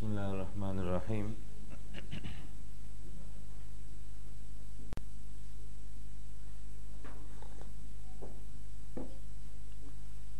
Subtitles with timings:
[0.00, 1.36] Bismillahirrahmanirrahim.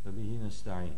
[0.06, 0.92] Ve bihi nesta'in.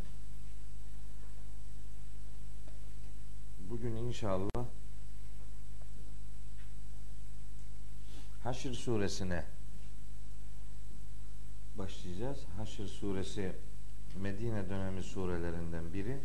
[3.70, 4.48] Bugün inşallah
[8.42, 9.44] Haşr suresine
[11.78, 12.46] başlayacağız.
[12.56, 13.52] Haşr suresi
[14.16, 16.20] Medine dönemi surelerinden biri.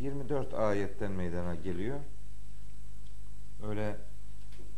[0.00, 2.00] 24 ayetten meydana geliyor.
[3.62, 3.96] Öyle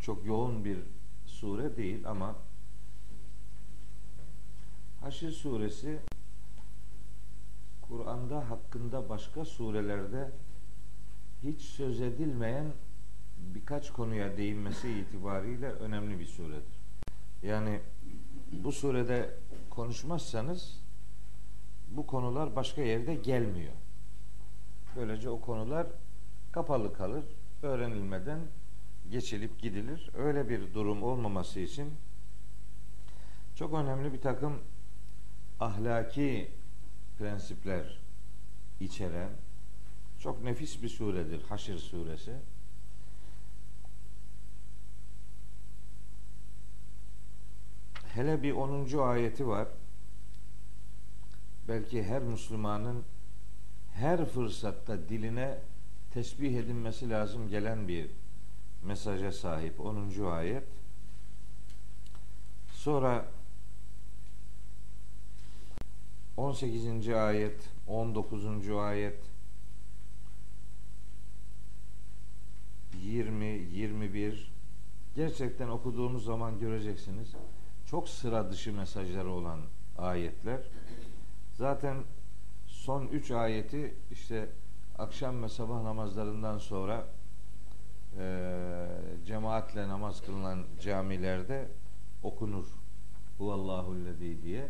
[0.00, 0.78] çok yoğun bir
[1.26, 2.36] sure değil ama
[5.00, 5.98] Haşr suresi
[7.82, 10.30] Kur'an'da hakkında başka surelerde
[11.42, 12.72] hiç söz edilmeyen
[13.38, 16.80] birkaç konuya değinmesi itibariyle önemli bir suredir.
[17.42, 17.80] Yani
[18.52, 19.34] bu surede
[19.70, 20.80] konuşmazsanız
[21.90, 23.72] bu konular başka yerde gelmiyor.
[24.96, 25.86] Böylece o konular
[26.52, 27.24] kapalı kalır,
[27.62, 28.40] öğrenilmeden
[29.10, 30.10] geçilip gidilir.
[30.14, 31.94] Öyle bir durum olmaması için
[33.54, 34.58] çok önemli bir takım
[35.60, 36.50] ahlaki
[37.18, 37.98] prensipler
[38.80, 39.30] içeren
[40.18, 42.32] çok nefis bir suredir Haşr suresi.
[48.14, 48.98] Hele bir 10.
[48.98, 49.68] ayeti var.
[51.68, 53.04] Belki her Müslümanın
[53.94, 55.58] her fırsatta diline
[56.10, 58.10] tesbih edilmesi lazım gelen bir
[58.84, 60.24] mesaja sahip 10.
[60.24, 60.64] ayet.
[62.72, 63.26] Sonra
[66.36, 67.08] 18.
[67.08, 68.70] ayet, 19.
[68.70, 69.18] ayet,
[73.02, 74.52] 20, 21
[75.14, 77.32] gerçekten okuduğunuz zaman göreceksiniz.
[77.86, 79.60] Çok sıra dışı mesajları olan
[79.98, 80.60] ayetler.
[81.54, 81.96] Zaten
[82.80, 84.48] son üç ayeti işte
[84.98, 87.06] akşam ve sabah namazlarından sonra
[88.18, 88.46] e,
[89.26, 91.68] cemaatle namaz kılınan camilerde
[92.22, 92.66] okunur.
[93.38, 94.68] Huvallahullezî diye.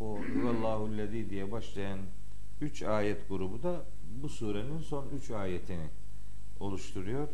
[0.00, 1.98] O Huvallahullezî diye başlayan
[2.60, 3.84] üç ayet grubu da
[4.22, 5.86] bu surenin son üç ayetini
[6.60, 7.28] oluşturuyor.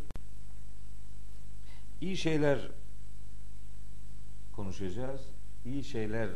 [2.01, 2.71] İyi şeyler
[4.53, 5.21] konuşacağız.
[5.65, 6.31] İyi şeyler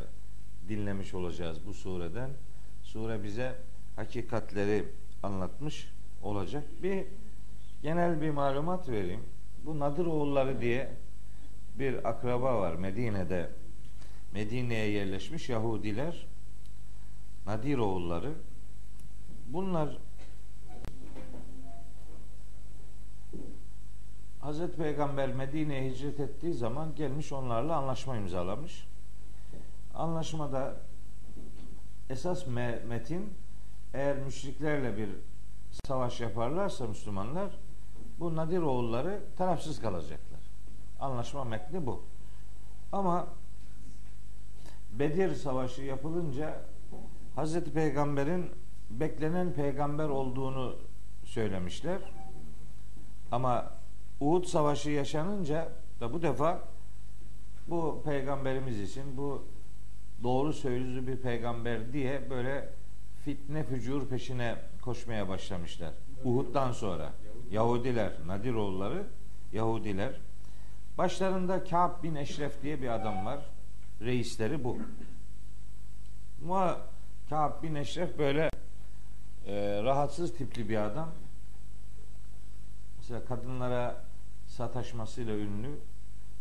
[0.69, 2.31] dinlemiş olacağız bu sureden.
[2.93, 3.55] Sure bize
[3.97, 4.85] hakikatleri
[5.23, 5.89] anlatmış
[6.23, 6.65] olacak.
[6.83, 7.05] Bir
[7.83, 9.21] genel bir malumat vereyim.
[9.65, 10.91] Bu Nadir oğulları diye
[11.79, 13.51] bir akraba var Medine'de.
[14.33, 16.27] Medine'ye yerleşmiş Yahudiler.
[17.47, 18.33] Nadir oğulları.
[19.47, 19.99] Bunlar
[24.41, 28.87] Hazreti Peygamber Medine'ye hicret ettiği zaman gelmiş onlarla anlaşma imzalamış.
[29.95, 30.77] Anlaşmada
[32.13, 32.47] esas
[32.89, 33.35] metin
[33.95, 35.09] eğer müşriklerle bir
[35.85, 37.59] savaş yaparlarsa Müslümanlar
[38.21, 40.41] bu Nadir oğulları tarafsız kalacaklar.
[41.01, 42.03] Anlaşma metni bu.
[42.93, 43.27] Ama
[44.93, 46.61] Bedir Savaşı yapılınca
[47.35, 48.51] Hazreti Peygamber'in
[48.91, 50.77] beklenen peygamber olduğunu
[51.25, 52.01] söylemişler.
[53.33, 53.73] Ama
[54.21, 55.69] Uhud Savaşı yaşanınca
[56.01, 56.61] da bu defa
[57.69, 59.45] bu peygamberimiz için bu
[60.23, 62.69] doğru sözlü bir peygamber diye böyle
[63.25, 65.91] fitne fücur peşine koşmaya başlamışlar.
[66.25, 67.13] Uhud'dan sonra
[67.51, 69.07] Yahudiler, Nadiroğulları
[69.53, 70.21] Yahudiler.
[70.99, 73.41] Başlarında Ka'b bin Eşref diye bir adam var.
[74.01, 74.79] Reisleri bu.
[76.45, 76.79] Ama
[77.31, 78.51] Ka'b bin Eşref böyle
[79.47, 81.09] e, rahatsız tipli bir adam.
[82.97, 84.05] Mesela kadınlara
[84.47, 85.79] sataşmasıyla ünlü.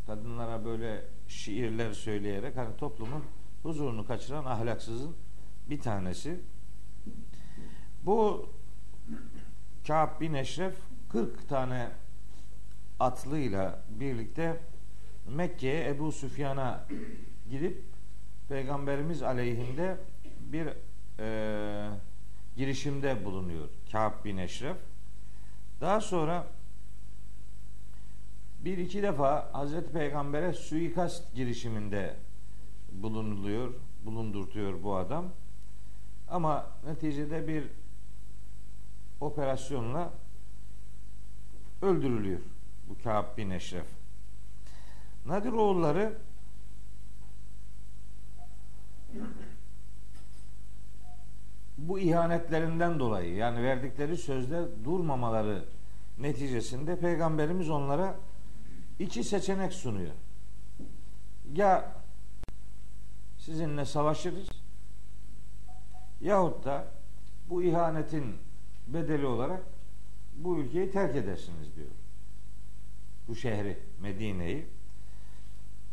[0.08, 3.24] Kadınlara böyle şiirler söyleyerek hani toplumun
[3.64, 5.16] huzurunu kaçıran ahlaksızın
[5.70, 6.40] bir tanesi.
[8.04, 8.50] Bu
[9.88, 10.76] Ka'b bin Eşref
[11.10, 11.90] 40 tane
[13.00, 14.60] atlıyla birlikte
[15.28, 16.88] Mekke'ye Ebu Süfyan'a
[17.50, 17.84] gidip
[18.50, 19.98] Peygamberimiz aleyhinde
[20.40, 20.68] bir
[21.20, 21.90] e,
[22.56, 24.78] girişimde bulunuyor Ka'b bin Eşref.
[25.82, 26.48] Daha sonra
[28.60, 32.16] bir iki defa Hazreti Peygamber'e suikast girişiminde
[32.92, 33.74] bulunuluyor,
[34.06, 35.26] bulundurtuyor bu adam.
[36.30, 37.64] Ama neticede bir
[39.22, 40.14] operasyonla
[41.82, 42.40] öldürülüyor
[42.90, 43.86] bu Ka'b bin Eşref.
[45.26, 46.18] Nadir oğulları
[51.78, 55.66] bu ihanetlerinden dolayı yani verdikleri sözde durmamaları
[56.20, 58.16] neticesinde peygamberimiz onlara
[59.00, 60.14] iki seçenek sunuyor.
[61.54, 62.01] Ya
[63.42, 64.48] sizinle savaşırız
[66.22, 66.88] yahut da
[67.50, 68.36] bu ihanetin
[68.88, 69.64] bedeli olarak
[70.36, 71.88] bu ülkeyi terk edersiniz diyor.
[73.28, 74.66] Bu şehri, Medine'yi.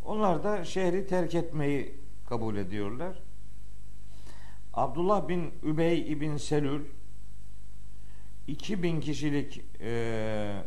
[0.04, 1.94] Onlar da şehri terk etmeyi
[2.28, 3.18] kabul ediyorlar.
[4.74, 6.84] Abdullah bin Übey ibn Selül
[8.46, 10.62] 2000 kişilik e,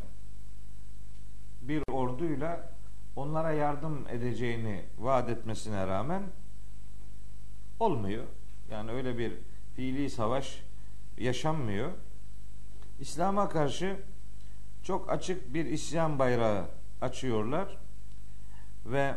[1.62, 2.72] bir orduyla
[3.16, 6.24] onlara yardım edeceğini vaat etmesine rağmen
[7.82, 8.24] olmuyor.
[8.72, 9.34] Yani öyle bir
[9.76, 10.64] fiili savaş
[11.18, 11.92] yaşanmıyor.
[13.00, 13.98] İslam'a karşı
[14.84, 16.66] çok açık bir isyan bayrağı
[17.02, 17.78] açıyorlar
[18.86, 19.16] ve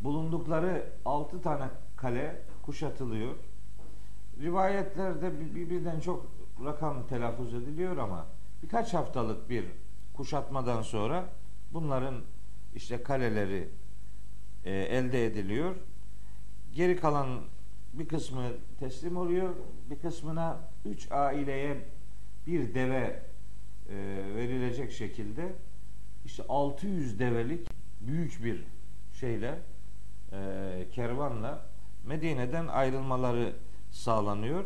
[0.00, 3.34] bulundukları altı tane kale kuşatılıyor.
[4.40, 6.26] Rivayetlerde birbirinden çok
[6.64, 8.26] rakam telaffuz ediliyor ama
[8.62, 9.64] birkaç haftalık bir
[10.14, 11.24] kuşatmadan sonra
[11.72, 12.14] bunların
[12.74, 13.68] işte kaleleri
[14.64, 15.74] e, elde ediliyor.
[16.74, 17.40] Geri kalan
[17.92, 18.42] bir kısmı
[18.78, 19.54] teslim oluyor.
[19.90, 21.76] Bir kısmına üç aileye
[22.46, 23.22] bir deve
[23.88, 23.94] e,
[24.36, 25.52] verilecek şekilde
[26.24, 27.68] işte 600 develik
[28.00, 28.64] büyük bir
[29.12, 29.58] şeyle
[30.32, 31.66] e, kervanla
[32.06, 33.52] Medine'den ayrılmaları
[33.90, 34.64] sağlanıyor.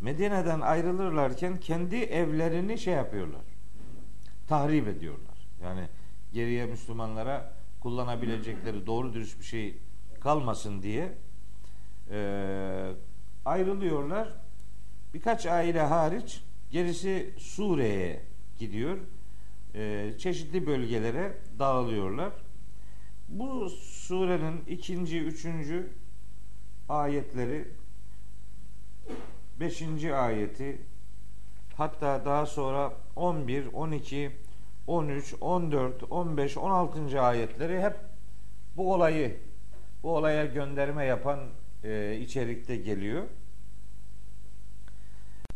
[0.00, 3.42] Medine'den ayrılırlarken kendi evlerini şey yapıyorlar.
[4.48, 5.48] Tahrip ediyorlar.
[5.62, 5.88] Yani
[6.32, 9.78] geriye Müslümanlara kullanabilecekleri doğru dürüst bir şey
[10.20, 11.12] kalmasın diye
[12.10, 12.90] e,
[13.44, 14.28] ayrılıyorlar.
[15.14, 18.22] Birkaç aile hariç gerisi Suriye'ye
[18.58, 18.98] gidiyor.
[19.74, 22.32] E, çeşitli bölgelere dağılıyorlar.
[23.28, 25.90] Bu surenin ikinci, üçüncü
[26.88, 27.68] ayetleri
[29.60, 30.78] beşinci ayeti
[31.76, 34.30] hatta daha sonra 11, 12,
[34.86, 37.20] 13, 14, 15, 16.
[37.20, 37.96] ayetleri hep
[38.76, 39.36] bu olayı
[40.02, 41.40] bu olaya gönderme yapan
[41.84, 43.24] e, içerikte geliyor.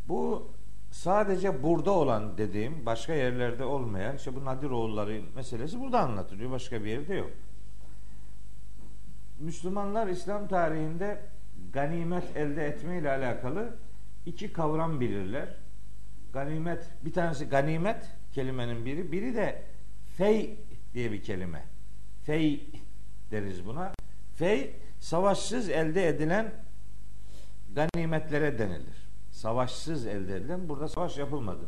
[0.08, 0.50] Bu
[0.90, 6.50] sadece burada olan dediğim başka yerlerde olmayan işte bu Nadir oğulları meselesi burada anlatılıyor.
[6.50, 7.30] Başka bir yerde yok.
[9.40, 11.20] Müslümanlar İslam tarihinde
[11.72, 13.76] ganimet elde etme ile alakalı
[14.26, 15.56] iki kavram bilirler.
[16.32, 19.62] Ganimet bir tanesi ganimet kelimenin biri, biri de
[20.16, 20.58] fey
[20.94, 21.64] diye bir kelime.
[22.24, 22.70] Fey
[23.30, 23.92] deriz buna.
[24.34, 26.52] Fey savaşsız elde edilen
[27.74, 29.08] ganimetlere denilir.
[29.30, 31.64] Savaşsız elde edilen burada savaş yapılmadı.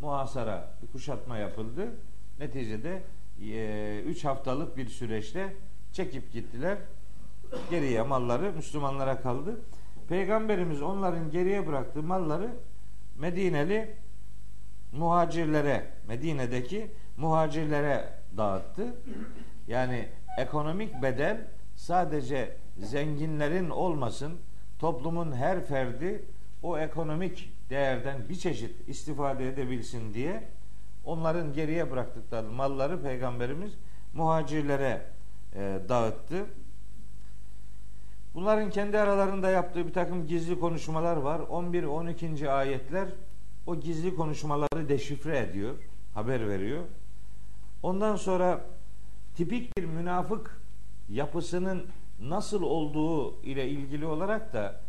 [0.00, 1.88] Muhasara, bir kuşatma yapıldı.
[2.38, 3.02] Neticede
[3.42, 5.54] e, üç haftalık bir süreçte
[5.92, 6.78] çekip gittiler.
[7.70, 9.60] Geriye malları Müslümanlara kaldı.
[10.08, 12.50] Peygamberimiz onların geriye bıraktığı malları
[13.18, 13.96] Medineli
[14.92, 18.94] muhacirlere, Medine'deki muhacirlere dağıttı.
[19.68, 20.08] Yani
[20.38, 21.46] ekonomik bedel
[21.76, 24.32] sadece zenginlerin olmasın,
[24.78, 26.24] toplumun her ferdi
[26.62, 30.48] o ekonomik değerden bir çeşit istifade edebilsin diye
[31.04, 33.72] onların geriye bıraktıkları malları peygamberimiz
[34.14, 35.02] muhacirlere
[35.54, 36.46] e, dağıttı.
[38.34, 41.40] Bunların kendi aralarında yaptığı bir takım gizli konuşmalar var.
[41.40, 42.50] 11 12.
[42.50, 43.08] ayetler
[43.66, 45.74] o gizli konuşmaları deşifre ediyor,
[46.14, 46.84] haber veriyor.
[47.82, 48.60] Ondan sonra
[49.36, 50.60] tipik bir münafık
[51.08, 51.86] yapısının
[52.20, 54.80] nasıl olduğu ile ilgili olarak da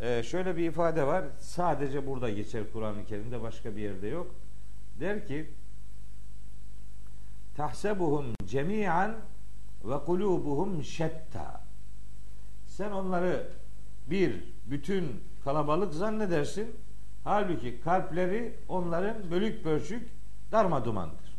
[0.00, 1.24] e, şöyle bir ifade var.
[1.40, 4.34] Sadece burada geçer Kur'an-ı Kerim'de başka bir yerde yok.
[5.00, 5.50] Der ki
[7.56, 9.16] tahsebuhum cemian
[9.84, 11.60] ve kulubuhum şetta.
[12.66, 13.46] Sen onları
[14.10, 16.76] bir bütün kalabalık zannedersin.
[17.24, 20.08] Halbuki kalpleri onların bölük pörçük
[20.52, 21.38] darma dumandır.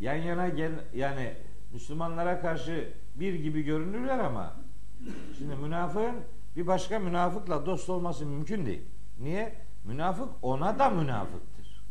[0.00, 1.34] Yan yana gel yani
[1.72, 4.56] Müslümanlara karşı bir gibi görünürler ama
[5.38, 6.16] şimdi münafığın
[6.56, 8.82] bir başka münafıkla dost olması mümkün değil.
[9.20, 9.54] Niye?
[9.84, 11.82] Münafık ona da münafıktır.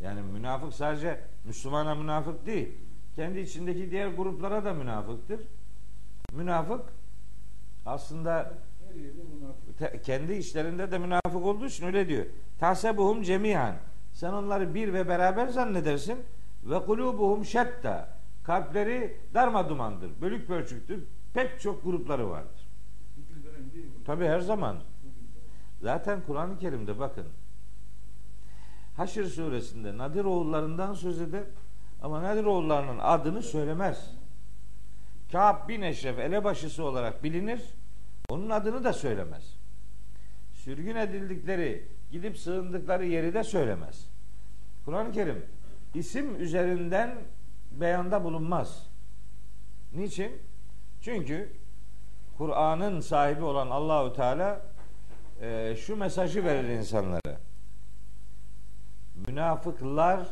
[0.00, 2.68] Yani münafık sadece Müslümana münafık değil.
[3.16, 5.40] Kendi içindeki diğer gruplara da münafıktır.
[6.32, 6.80] Münafık
[7.86, 8.52] aslında
[10.02, 12.26] kendi işlerinde de münafık olduğu için öyle diyor.
[12.58, 13.74] Tahsebuhum cemiyan.
[14.12, 16.18] Sen onları bir ve beraber zannedersin.
[16.64, 18.17] Ve kulubuhum şetta.
[18.48, 20.10] Kalpleri darma dumandır.
[20.20, 21.04] Bölük pörçüktür.
[21.34, 22.68] Pek çok grupları vardır.
[24.06, 24.76] Tabi her zaman.
[25.82, 27.26] Zaten Kur'an-ı Kerim'de bakın.
[28.96, 31.42] Haşr suresinde Nadir oğullarından söz eder
[32.02, 34.10] ama Nadir oğullarının adını söylemez.
[35.32, 37.62] Ka'b bin Eşref elebaşısı olarak bilinir.
[38.28, 39.56] Onun adını da söylemez.
[40.54, 44.08] Sürgün edildikleri, gidip sığındıkları yeri de söylemez.
[44.84, 45.44] Kur'an-ı Kerim
[45.94, 47.14] isim üzerinden
[47.70, 48.86] beyanda bulunmaz.
[49.94, 50.32] Niçin?
[51.00, 51.52] Çünkü
[52.38, 54.60] Kur'an'ın sahibi olan Allahu Teala
[55.40, 57.40] e, şu mesajı verir insanlara.
[59.26, 60.26] Münafıklar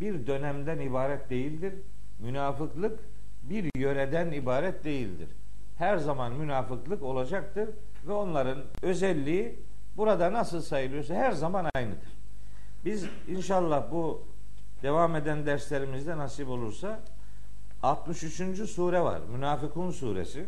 [0.00, 1.74] bir dönemden ibaret değildir.
[2.18, 3.00] Münafıklık
[3.42, 5.28] bir yöreden ibaret değildir.
[5.78, 7.70] Her zaman münafıklık olacaktır
[8.06, 9.58] ve onların özelliği
[9.96, 12.08] burada nasıl sayılıyorsa her zaman aynıdır.
[12.84, 14.22] Biz inşallah bu
[14.82, 17.00] devam eden derslerimizde nasip olursa
[17.82, 18.70] 63.
[18.70, 19.20] sure var.
[19.32, 20.46] Münafıkun suresi.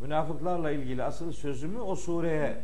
[0.00, 2.56] Münafıklarla ilgili asıl sözümü o sureye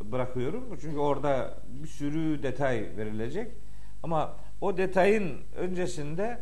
[0.00, 0.78] bırakıyorum.
[0.80, 3.52] Çünkü orada bir sürü detay verilecek.
[4.02, 6.40] Ama o detayın öncesinde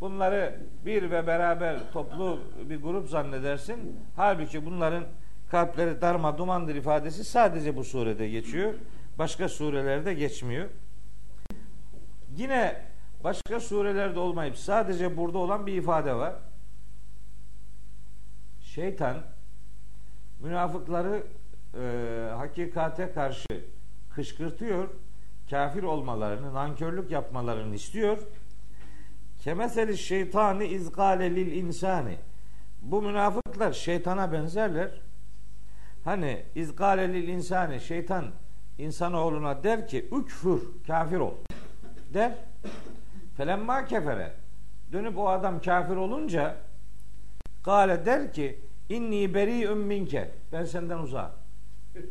[0.00, 4.00] bunları bir ve beraber toplu bir grup zannedersin.
[4.16, 5.04] Halbuki bunların
[5.50, 8.74] kalpleri darma dumandır ifadesi sadece bu surede geçiyor.
[9.18, 10.68] Başka surelerde geçmiyor.
[12.36, 12.76] Yine
[13.24, 16.34] başka surelerde olmayıp sadece burada olan bir ifade var.
[18.60, 19.16] Şeytan
[20.40, 21.22] münafıkları
[21.74, 23.64] e, hakikate karşı
[24.14, 24.88] kışkırtıyor.
[25.50, 28.18] Kafir olmalarını, nankörlük yapmalarını istiyor.
[29.42, 32.16] Kemeseli şeytani izgale lil insani.
[32.82, 34.90] Bu münafıklar şeytana benzerler.
[36.04, 38.24] Hani izgale lil insani şeytan
[38.78, 41.34] insanoğluna der ki ükfür kafir ol
[42.14, 42.34] der.
[43.36, 44.32] Felemma kefere
[44.92, 46.56] dönüp o adam kafir olunca
[47.64, 51.30] gale der ki inni beri minke ben senden uzak.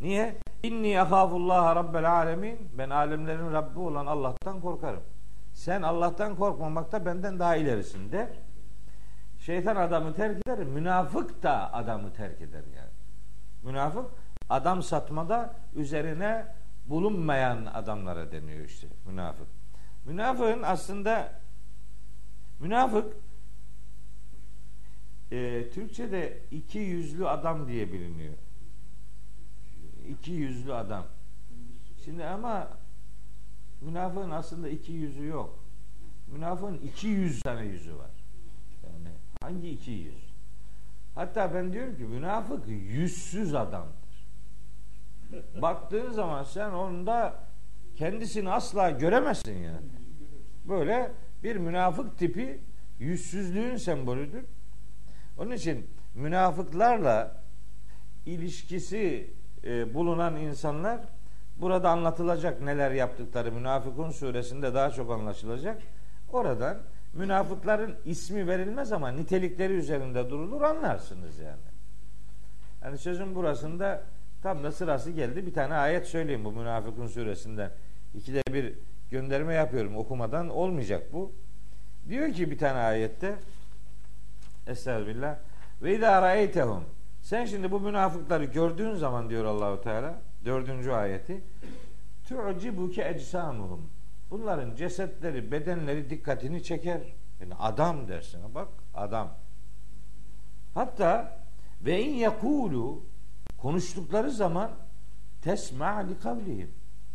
[0.00, 0.36] Niye?
[0.62, 2.58] İnni ahafullah rabbel alemin.
[2.78, 5.02] Ben alemlerin Rabbi olan Allah'tan korkarım.
[5.52, 8.28] Sen Allah'tan korkmamakta benden daha ilerisin der.
[9.38, 10.58] Şeytan adamı terk eder.
[10.58, 12.90] Münafık da adamı terk eder yani.
[13.62, 14.04] Münafık
[14.48, 16.46] adam satmada üzerine
[16.86, 19.59] bulunmayan adamlara deniyor işte münafık.
[20.04, 21.40] Münafığın aslında
[22.60, 23.16] münafık
[25.32, 28.34] e, Türkçe'de iki yüzlü adam diye biliniyor.
[30.08, 31.06] İki yüzlü adam.
[32.04, 32.68] Şimdi ama
[33.80, 35.58] münafığın aslında iki yüzü yok.
[36.32, 38.10] Münafığın iki yüz tane yüzü var.
[38.84, 40.30] Yani hangi iki yüz?
[41.14, 44.26] Hatta ben diyorum ki münafık yüzsüz adamdır.
[45.62, 47.49] Baktığın zaman sen onda
[48.00, 49.86] kendisini asla göremezsin yani.
[50.68, 52.60] Böyle bir münafık tipi
[52.98, 54.44] yüzsüzlüğün sembolüdür.
[55.38, 57.42] Onun için münafıklarla
[58.26, 59.30] ilişkisi
[59.64, 61.00] e, bulunan insanlar
[61.56, 65.82] burada anlatılacak neler yaptıkları Münafıkun suresinde daha çok anlaşılacak.
[66.32, 66.78] Oradan
[67.12, 71.70] münafıkların ismi verilmez ama nitelikleri üzerinde durulur anlarsınız yani.
[72.82, 74.02] Yani sözün burasında
[74.42, 75.46] tam da sırası geldi.
[75.46, 77.72] Bir tane ayet söyleyeyim bu Münafıkun suresinden.
[78.14, 78.74] İkide bir
[79.10, 81.32] gönderme yapıyorum okumadan olmayacak bu.
[82.08, 83.34] Diyor ki bir tane ayette
[84.66, 85.36] Estağfirullah.
[85.82, 86.84] Ve idâ ra'eytehum.
[87.22, 91.40] Sen şimdi bu münafıkları gördüğün zaman diyor Allahu Teala dördüncü ayeti
[92.28, 93.90] tu'cibuke ecsamuhum.
[94.30, 97.00] Bunların cesetleri, bedenleri dikkatini çeker.
[97.40, 98.54] Yani adam dersin.
[98.54, 99.28] Bak adam.
[100.74, 101.38] Hatta
[101.80, 103.02] ve in yekulu
[103.58, 104.70] konuştukları zaman
[105.42, 106.70] tesma li kavlihim.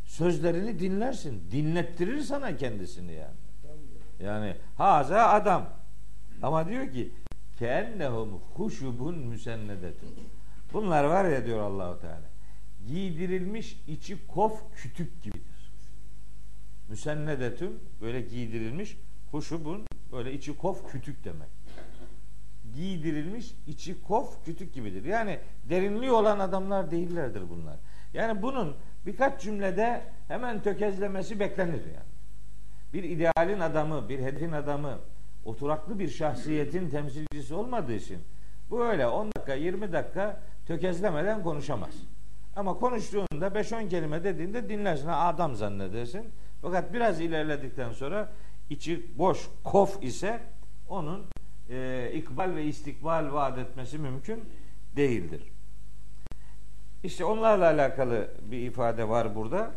[0.06, 1.44] Sözlerini dinlersin.
[1.52, 3.36] Dinlettirir sana kendisini yani.
[4.20, 5.70] Yani haza adam.
[6.42, 7.12] Ama diyor ki
[7.60, 10.10] keennehum huşubun müsennedetun.
[10.74, 12.30] Bunlar var ya diyor Allahu Teala.
[12.88, 15.72] Giydirilmiş içi kof kütük gibidir.
[16.90, 18.98] Müsennedetun böyle giydirilmiş
[19.32, 21.50] huşubun böyle içi kof kütük demek.
[22.76, 25.06] Giydirilmiş içi kof kütük gibidir.
[25.06, 27.78] Yani derinliği olan adamlar değillerdir bunlar.
[28.16, 32.16] Yani bunun birkaç cümlede hemen tökezlemesi beklenir yani.
[32.94, 35.00] Bir idealin adamı, bir hedefin adamı,
[35.46, 38.20] oturaklı bir şahsiyetin temsilcisi olmadığı için
[38.70, 41.96] bu öyle 10 dakika 20 dakika tökezlemeden konuşamaz.
[42.56, 45.08] Ama konuştuğunda 5-10 kelime dediğinde dinlersin.
[45.08, 46.26] Adam zannedersin.
[46.62, 48.30] Fakat biraz ilerledikten sonra
[48.70, 50.40] içi boş kof ise
[50.90, 51.26] onun
[51.70, 54.44] e, ikbal ve istikbal vaat etmesi mümkün
[54.96, 55.42] değildir.
[57.06, 59.72] İşte onlarla alakalı bir ifade var burada.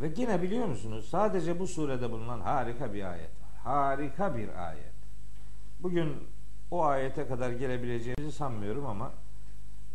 [0.00, 3.50] Ve yine biliyor musunuz sadece bu surede bulunan harika bir ayet var.
[3.64, 4.92] Harika bir ayet.
[5.80, 6.16] Bugün
[6.70, 9.12] o ayete kadar gelebileceğimizi sanmıyorum ama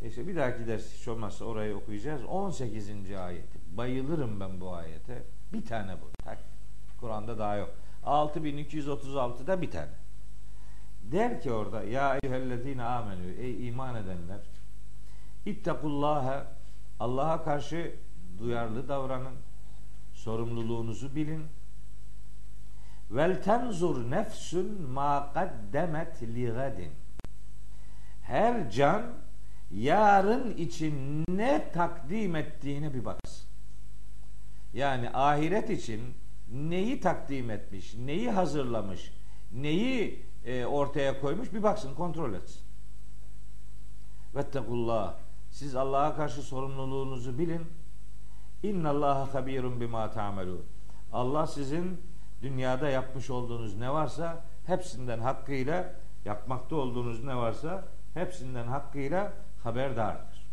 [0.03, 2.25] işte bir dahaki ders hiç olmazsa orayı okuyacağız.
[2.25, 2.89] 18.
[3.11, 3.59] ayeti.
[3.77, 5.23] Bayılırım ben bu ayete.
[5.53, 6.31] Bir tane bu.
[6.99, 7.69] Kur'an'da daha yok.
[8.05, 9.91] 6236'da bir tane.
[11.03, 14.52] Der ki orada ya eyyühellezine amenü ey iman edenler
[15.45, 16.47] ittakullaha
[16.99, 17.95] Allah'a karşı
[18.39, 19.35] duyarlı davranın
[20.13, 21.45] sorumluluğunuzu bilin.
[23.11, 26.91] Vel tenzur nefsun ma kaddemet li gadin.
[28.23, 29.03] Her can
[29.71, 33.47] yarın için ne takdim ettiğine bir baksın.
[34.73, 36.01] Yani ahiret için
[36.51, 39.13] neyi takdim etmiş, neyi hazırlamış,
[39.53, 42.61] neyi e, ortaya koymuş bir baksın, kontrol etsin.
[44.35, 45.22] Vettekullah.
[45.53, 47.65] Siz Allah'a karşı sorumluluğunuzu bilin.
[48.63, 50.65] İnna Allaha habirun bima ta'melun.
[51.11, 52.01] Allah sizin
[52.41, 55.95] dünyada yapmış olduğunuz ne varsa hepsinden hakkıyla
[56.25, 59.33] yapmakta olduğunuz ne varsa hepsinden hakkıyla
[59.63, 60.47] haberdardır.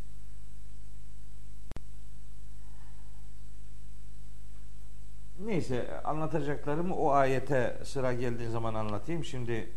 [5.45, 9.25] Neyse anlatacaklarımı o ayete sıra geldiği zaman anlatayım.
[9.25, 9.73] Şimdi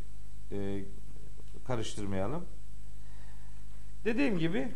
[0.52, 0.86] e,
[1.68, 2.46] karıştırmayalım.
[4.06, 4.72] Dediğim gibi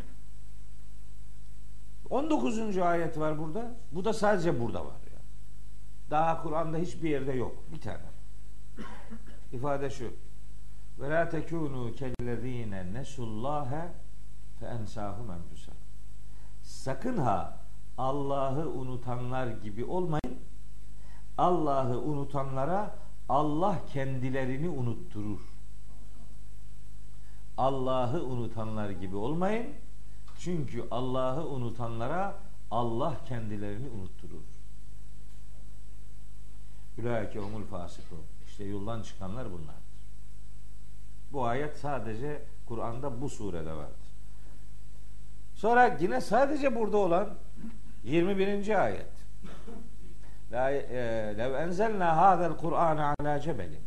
[2.10, 2.78] 19.
[2.78, 3.70] ayet var burada.
[3.92, 4.96] Bu da sadece burada var.
[5.12, 5.24] Yani.
[6.10, 7.56] Daha Kur'an'da hiçbir yerde yok.
[7.72, 7.98] Bir tane.
[9.52, 10.12] İfade şu.
[10.98, 13.88] Ve la tekunu kellezine nesullâhe
[14.60, 15.26] fe ensâhum.
[16.62, 17.60] Sakın ha
[17.98, 20.38] Allah'ı unutanlar gibi olmayın.
[21.38, 22.94] Allah'ı unutanlara
[23.28, 25.40] Allah kendilerini unutturur.
[27.58, 29.74] Allah'ı unutanlar gibi olmayın.
[30.39, 32.35] Çünkü Allah'ı unutanlara
[32.71, 34.43] Allah kendilerini unutturur.
[36.97, 38.21] Ulaike umul fasikun.
[38.47, 39.83] İşte yoldan çıkanlar bunlardır.
[41.31, 44.07] Bu ayet sadece Kur'an'da bu surede vardır.
[45.55, 47.29] Sonra yine sadece burada olan
[48.03, 48.83] 21.
[48.83, 49.13] ayet.
[50.51, 50.65] La
[51.37, 53.83] lev enzelna hada'l Kur'an ala cebelin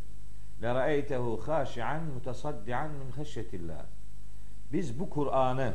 [0.61, 3.81] لَرَأَيْتَهُ خَاشِعًا مُتَصَدِّعًا مِنْ خَشْيَةِ
[4.73, 5.73] Biz bu Kur'an'ı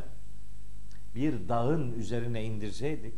[1.16, 3.14] bir dağın üzerine indirseydik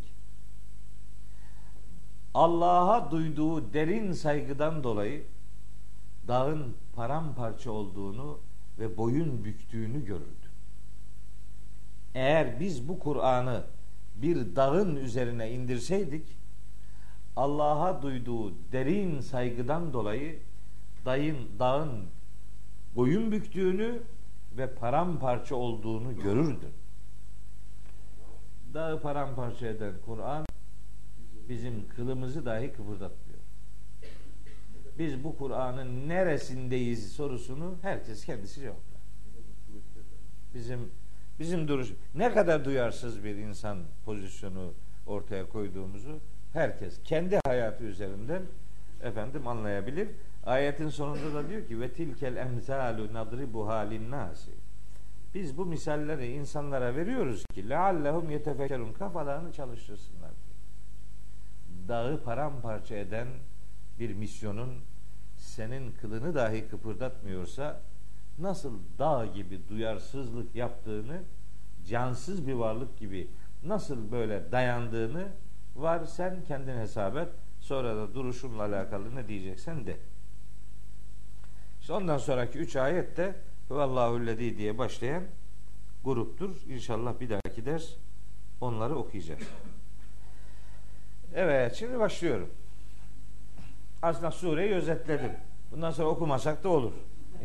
[2.33, 5.23] Allah'a duyduğu derin saygıdan dolayı
[6.27, 8.39] dağın paramparça olduğunu
[8.79, 10.49] ve boyun büktüğünü görürdü.
[12.15, 13.63] Eğer biz bu Kur'an'ı
[14.15, 16.37] bir dağın üzerine indirseydik
[17.35, 20.39] Allah'a duyduğu derin saygıdan dolayı
[21.05, 22.05] dayın, dağın
[22.95, 24.01] boyun büktüğünü
[24.57, 26.78] ve paramparça olduğunu görürdün.
[28.73, 30.45] Dağı paramparça eden Kur'an
[31.49, 33.39] bizim kılımızı dahi kıpırdatmıyor.
[34.99, 39.01] Biz bu Kur'an'ın neresindeyiz sorusunu herkes kendisi cevaplar.
[40.53, 40.91] Bizim
[41.39, 44.73] bizim duruş ne kadar duyarsız bir insan pozisyonu
[45.07, 46.19] ortaya koyduğumuzu
[46.53, 48.41] herkes kendi hayatı üzerinden
[49.01, 50.07] efendim anlayabilir.
[50.45, 54.51] Ayetin sonunda da diyor ki ve tilkel emsalu nadribu halin nasi.
[55.33, 60.55] Biz bu misalleri insanlara veriyoruz ki leallehum yetefekkerun kafalarını çalıştırsınlar diye.
[61.87, 63.27] Dağı paramparça eden
[63.99, 64.73] bir misyonun
[65.37, 67.81] senin kılını dahi kıpırdatmıyorsa
[68.39, 71.21] nasıl dağ gibi duyarsızlık yaptığını
[71.87, 73.27] cansız bir varlık gibi
[73.63, 75.27] nasıl böyle dayandığını
[75.75, 79.97] var sen kendin hesap et sonra da duruşunla alakalı ne diyeceksen de.
[81.81, 83.35] İşte ondan sonraki üç ayette
[83.69, 85.23] Huvallahullezî diye başlayan
[86.03, 86.55] gruptur.
[86.67, 87.85] İnşallah bir dahaki ders
[88.61, 89.41] onları okuyacağız.
[91.35, 92.49] Evet şimdi başlıyorum.
[94.01, 95.31] Aslında sureyi özetledim.
[95.71, 96.93] Bundan sonra okumasak da olur.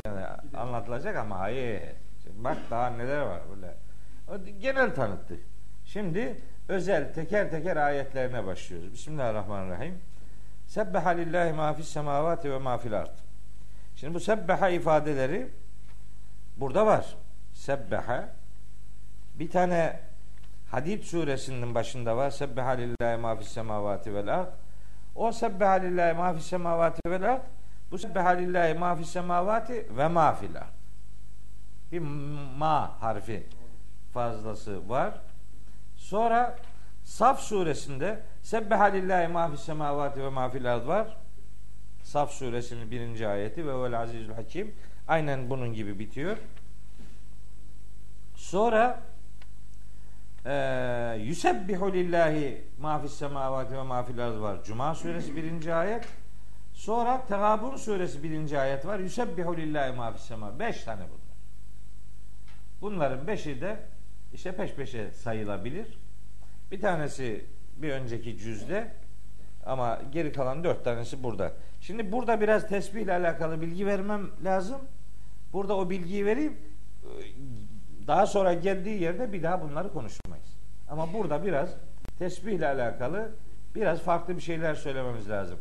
[0.07, 1.83] Yani anlatılacak ama hayır.
[2.23, 3.75] Şimdi bak daha neler var böyle.
[4.61, 5.37] Genel tanıttı.
[5.85, 8.93] Şimdi özel teker teker ayetlerine başlıyoruz.
[8.93, 9.99] Bismillahirrahmanirrahim.
[10.67, 13.19] Sebbeha lillahi ma fis semavati ve ma fil ard.
[13.97, 15.49] Şimdi bu sebbeha ifadeleri
[16.57, 17.07] burada var.
[17.53, 18.29] Sebbeha
[19.35, 20.01] bir tane
[20.71, 22.31] Hadid suresinin başında var.
[22.31, 24.53] Sebbeha lillahi ma semavati vel ard.
[25.15, 27.43] O sebbeha lillahi ma semavati vel ard.
[27.91, 30.75] Bu sebbeha lillahi ma semavati ve ma fil ard.
[31.93, 31.99] Bir
[32.59, 33.47] ma harfi
[34.13, 35.21] fazlası var.
[35.97, 36.57] Sonra
[37.05, 41.17] Saf suresinde Sebbeha lillahi ma semavati ve ma fil ard var.
[42.03, 44.75] Saf suresinin birinci ayeti ve vel azizül hakim.
[45.09, 46.37] Aynen bunun gibi bitiyor.
[48.35, 49.01] Sonra
[50.47, 50.55] e,
[51.21, 54.65] Yüsebbihu lillahi ma fis semavati ve ma fil var.
[54.65, 56.09] Cuma suresi birinci ayet.
[56.73, 58.99] Sonra Tegabun suresi birinci ayet var.
[58.99, 60.59] Yüsebbihu lillahi ma fis semavati.
[60.59, 61.37] Beş tane bunlar.
[62.81, 63.77] Bunların beşi de
[64.33, 65.99] işte peş peşe sayılabilir.
[66.71, 68.93] Bir tanesi bir önceki cüzde
[69.67, 71.53] ama geri kalan dört tanesi burada.
[71.81, 74.81] Şimdi burada biraz tesbih ile alakalı bilgi vermem lazım.
[75.55, 76.57] Burada o bilgiyi vereyim.
[78.07, 80.47] Daha sonra geldiği yerde bir daha bunları konuşmayız.
[80.89, 81.69] Ama burada biraz
[82.19, 83.33] tesbih ile alakalı
[83.75, 85.59] biraz farklı bir şeyler söylememiz lazım.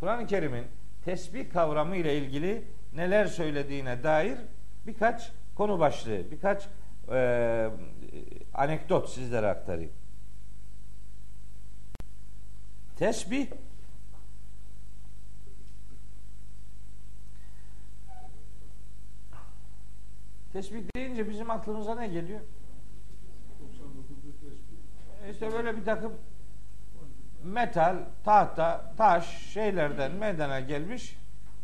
[0.00, 0.64] Kur'an-ı Kerim'in
[1.04, 4.38] tesbih kavramı ile ilgili neler söylediğine dair
[4.86, 6.68] birkaç konu başlığı, birkaç
[7.12, 7.70] e,
[8.54, 9.92] anekdot sizlere aktarayım.
[12.96, 13.46] Tesbih
[20.54, 22.40] Tesbih deyince bizim aklımıza ne geliyor?
[25.30, 26.12] İşte böyle bir takım
[27.44, 31.16] metal, tahta, taş şeylerden meydana gelmiş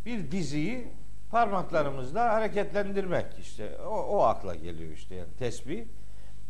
[0.06, 0.88] bir diziyi
[1.30, 5.84] parmaklarımızla hareketlendirmek işte o, o akla geliyor işte yani tesbih.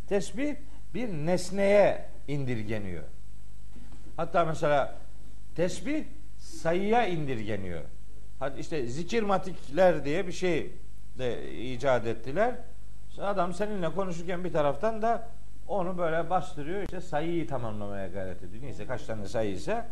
[0.08, 0.56] Tesbih
[0.94, 3.04] bir nesneye indirgeniyor.
[4.16, 4.98] Hatta mesela
[5.56, 6.04] tesbih
[6.38, 7.84] sayıya indirgeniyor.
[8.38, 10.72] Hadi işte zikirmatikler diye bir şey
[11.20, 12.54] de icat ettiler.
[13.18, 15.28] Adam seninle konuşurken bir taraftan da
[15.68, 18.62] onu böyle bastırıyor işte sayıyı tamamlamaya gayret ediyor.
[18.62, 19.86] Neyse kaç tane sayı ise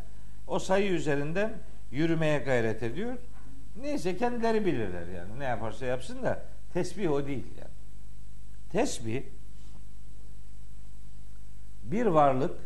[0.47, 1.53] o sayı üzerinden
[1.91, 3.15] yürümeye gayret ediyor.
[3.81, 7.71] Neyse kendileri bilirler yani ne yaparsa yapsın da tesbih o değil yani.
[8.73, 9.23] Tesbih
[11.83, 12.61] bir varlık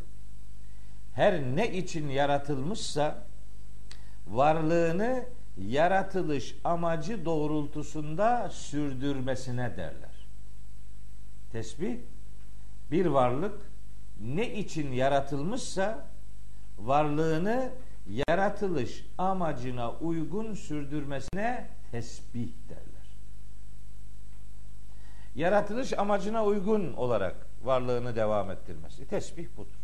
[1.14, 3.24] her ne için yaratılmışsa
[4.26, 5.24] varlığını
[5.56, 10.26] yaratılış amacı doğrultusunda sürdürmesine derler.
[11.52, 11.96] Tesbih
[12.90, 13.60] bir varlık
[14.20, 16.06] ne için yaratılmışsa
[16.78, 17.72] varlığını
[18.28, 22.82] yaratılış amacına uygun sürdürmesine tesbih derler.
[25.34, 29.08] Yaratılış amacına uygun olarak varlığını devam ettirmesi.
[29.08, 29.82] Tesbih budur.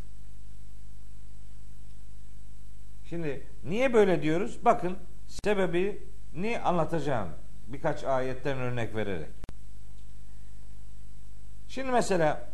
[3.08, 4.58] Şimdi niye böyle diyoruz?
[4.64, 7.28] Bakın sebebini anlatacağım.
[7.66, 9.28] Birkaç ayetten örnek vererek.
[11.68, 12.48] Şimdi mesela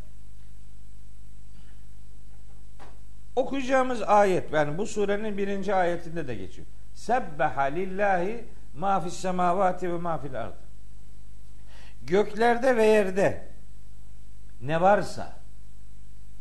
[3.37, 6.66] okuyacağımız ayet yani bu surenin birinci ayetinde de geçiyor.
[6.94, 10.54] Sebbeha lillahi ma fis semavati ve ma fil ard.
[12.02, 13.48] Göklerde ve yerde
[14.60, 15.44] ne varsa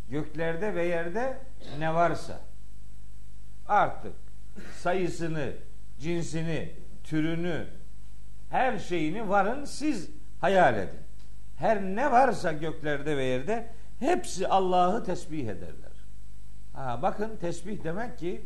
[0.09, 1.37] göklerde ve yerde
[1.79, 2.39] ne varsa
[3.67, 4.13] artık
[4.79, 5.53] sayısını,
[6.03, 6.71] cinsini,
[7.03, 7.65] türünü,
[8.49, 10.09] her şeyini varın siz
[10.41, 10.99] hayal edin.
[11.57, 13.67] Her ne varsa göklerde ve yerde
[13.99, 15.91] hepsi Allah'ı tesbih ederler.
[16.73, 18.41] Ha, bakın tesbih demek ki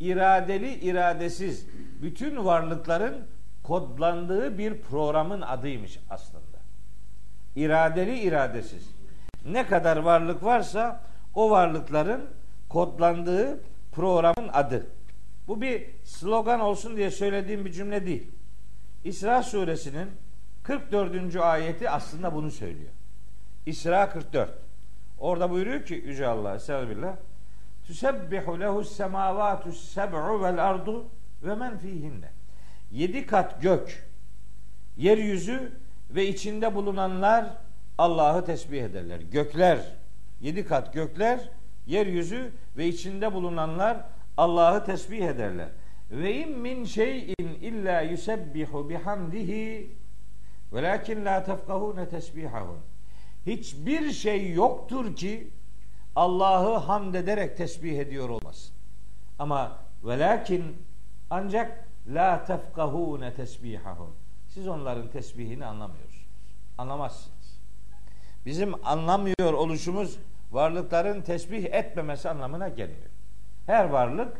[0.00, 1.66] iradeli iradesiz
[2.02, 3.26] bütün varlıkların
[3.62, 6.58] kodlandığı bir programın adıymış aslında.
[7.56, 8.90] İradeli iradesiz.
[9.46, 11.00] Ne kadar varlık varsa
[11.34, 12.24] o varlıkların
[12.68, 13.60] kodlandığı
[13.92, 14.86] programın adı.
[15.48, 18.30] Bu bir slogan olsun diye söylediğim bir cümle değil.
[19.04, 20.10] İsra suresinin
[20.62, 21.36] 44.
[21.36, 22.90] ayeti aslında bunu söylüyor.
[23.66, 24.50] İsra 44.
[25.18, 27.16] Orada buyuruyor ki Yüce Allah Estağfirullah
[27.86, 31.06] Tüsebbihu lehu semavatu seb'u vel ardu
[31.42, 32.30] ve men fihinne.
[32.92, 34.08] Yedi kat gök,
[34.96, 35.72] yeryüzü
[36.10, 37.46] ve içinde bulunanlar
[37.98, 39.20] Allah'ı tesbih ederler.
[39.20, 39.78] Gökler,
[40.40, 41.40] yedi kat gökler,
[41.86, 43.96] yeryüzü ve içinde bulunanlar
[44.38, 45.68] Allah'ı tesbih ederler.
[46.10, 49.96] Ve in min şeyin illa yusebbihu bihamdihi
[50.72, 52.78] velakin la tefkahune tesbihahum.
[53.46, 55.50] Hiçbir şey yoktur ki
[56.16, 58.74] Allah'ı hamd ederek tesbih ediyor olmasın.
[59.38, 60.76] Ama velakin
[61.30, 64.10] ancak la tefkahune tesbihahum.
[64.48, 66.26] Siz onların tesbihini anlamıyorsunuz.
[66.78, 67.60] Anlamazsınız.
[68.46, 70.18] Bizim anlamıyor oluşumuz
[70.52, 73.17] varlıkların tesbih etmemesi anlamına gelmiyor.
[73.68, 74.36] Her varlık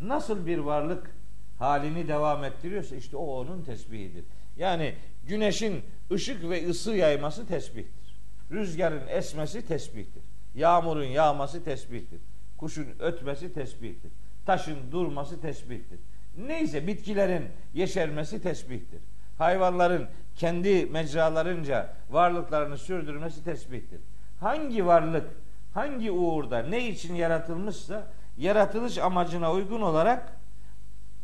[0.00, 1.10] nasıl bir varlık
[1.58, 4.24] halini devam ettiriyorsa işte o onun tesbihidir.
[4.56, 4.94] Yani
[5.26, 5.82] güneşin
[6.12, 8.20] ışık ve ısı yayması tesbihtir.
[8.50, 10.22] Rüzgarın esmesi tesbihtir.
[10.54, 12.20] Yağmurun yağması tesbihtir.
[12.58, 14.12] Kuşun ötmesi tesbihtir.
[14.46, 15.98] Taşın durması tesbihtir.
[16.36, 19.00] Neyse bitkilerin yeşermesi tesbihtir.
[19.38, 20.06] Hayvanların
[20.36, 24.00] kendi mecralarınca varlıklarını sürdürmesi tesbihtir.
[24.40, 25.26] Hangi varlık
[25.74, 30.36] hangi uğurda ne için yaratılmışsa yaratılış amacına uygun olarak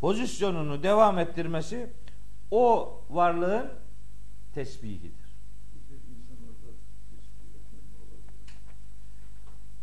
[0.01, 1.91] pozisyonunu devam ettirmesi
[2.51, 3.71] o varlığın
[4.55, 5.13] tesbihidir.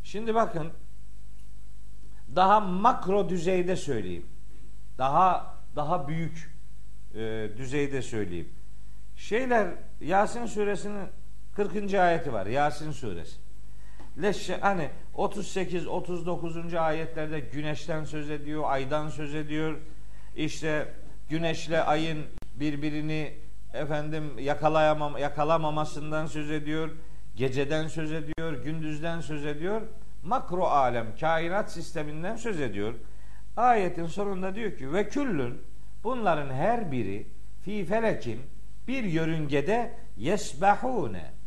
[0.04, 0.72] Şimdi bakın
[2.36, 4.26] daha makro düzeyde söyleyeyim.
[4.98, 6.56] Daha daha büyük
[7.16, 8.50] e, düzeyde söyleyeyim.
[9.16, 9.68] Şeyler
[10.02, 11.08] Yasin suresinin
[11.56, 11.94] 40.
[11.94, 12.46] ayeti var.
[12.46, 13.38] Yasin suresi.
[14.22, 16.74] Leşşe, hani 38 39.
[16.74, 19.78] ayetlerde güneşten söz ediyor, aydan söz ediyor.
[20.36, 20.94] İşte
[21.30, 22.26] güneşle ayın
[22.56, 23.34] birbirini
[23.74, 26.90] efendim yakalayamam yakalamamasından söz ediyor.
[27.36, 29.82] Geceden söz ediyor, gündüzden söz ediyor.
[30.24, 32.94] Makro alem, kainat sisteminden söz ediyor.
[33.58, 35.62] Ayetin sonunda diyor ki ve küllün
[36.04, 37.28] bunların her biri
[37.62, 38.42] fi felekin
[38.88, 41.38] bir yörüngede yesbahune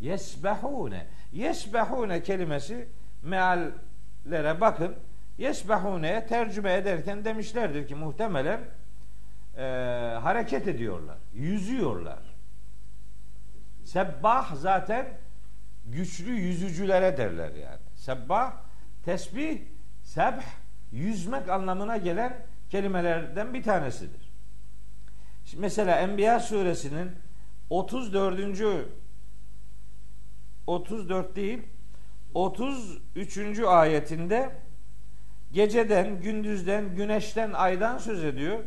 [0.00, 1.06] Yesbehune.
[1.32, 2.88] Yesbehune kelimesi
[3.22, 4.94] meallere bakın.
[5.38, 8.60] Yesbehune'ye tercüme ederken demişlerdir ki muhtemelen
[9.56, 9.62] e,
[10.22, 12.18] hareket ediyorlar, yüzüyorlar.
[13.84, 15.06] Sebbah zaten
[15.86, 17.80] güçlü yüzücülere derler yani.
[17.94, 18.52] Sebbah
[19.04, 19.58] tesbih,
[20.02, 20.42] sebh
[20.92, 22.36] yüzmek anlamına gelen
[22.70, 24.32] kelimelerden bir tanesidir.
[25.44, 27.10] Şimdi mesela Enbiya suresinin
[27.70, 28.88] 34.
[30.68, 31.62] 34 değil
[32.34, 33.58] 33.
[33.58, 34.50] ayetinde
[35.52, 38.58] geceden, gündüzden, güneşten, aydan söz ediyor.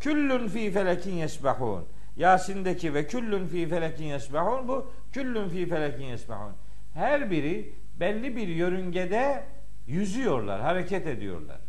[0.00, 1.84] Küllün fi felekin yesbahun.
[2.16, 6.52] Yasin'deki ve küllün fi felekin yesbahun bu küllün fi felekin yesbahun.
[6.94, 9.44] Her biri belli bir yörüngede
[9.86, 11.60] yüzüyorlar, hareket ediyorlar.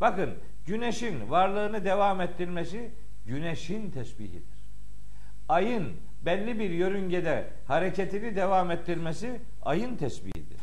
[0.00, 0.34] Bakın
[0.66, 2.90] güneşin varlığını devam ettirmesi
[3.26, 4.56] güneşin tesbihidir.
[5.48, 5.92] Ayın
[6.26, 10.60] belli bir yörüngede hareketini devam ettirmesi ayın tesbihidir.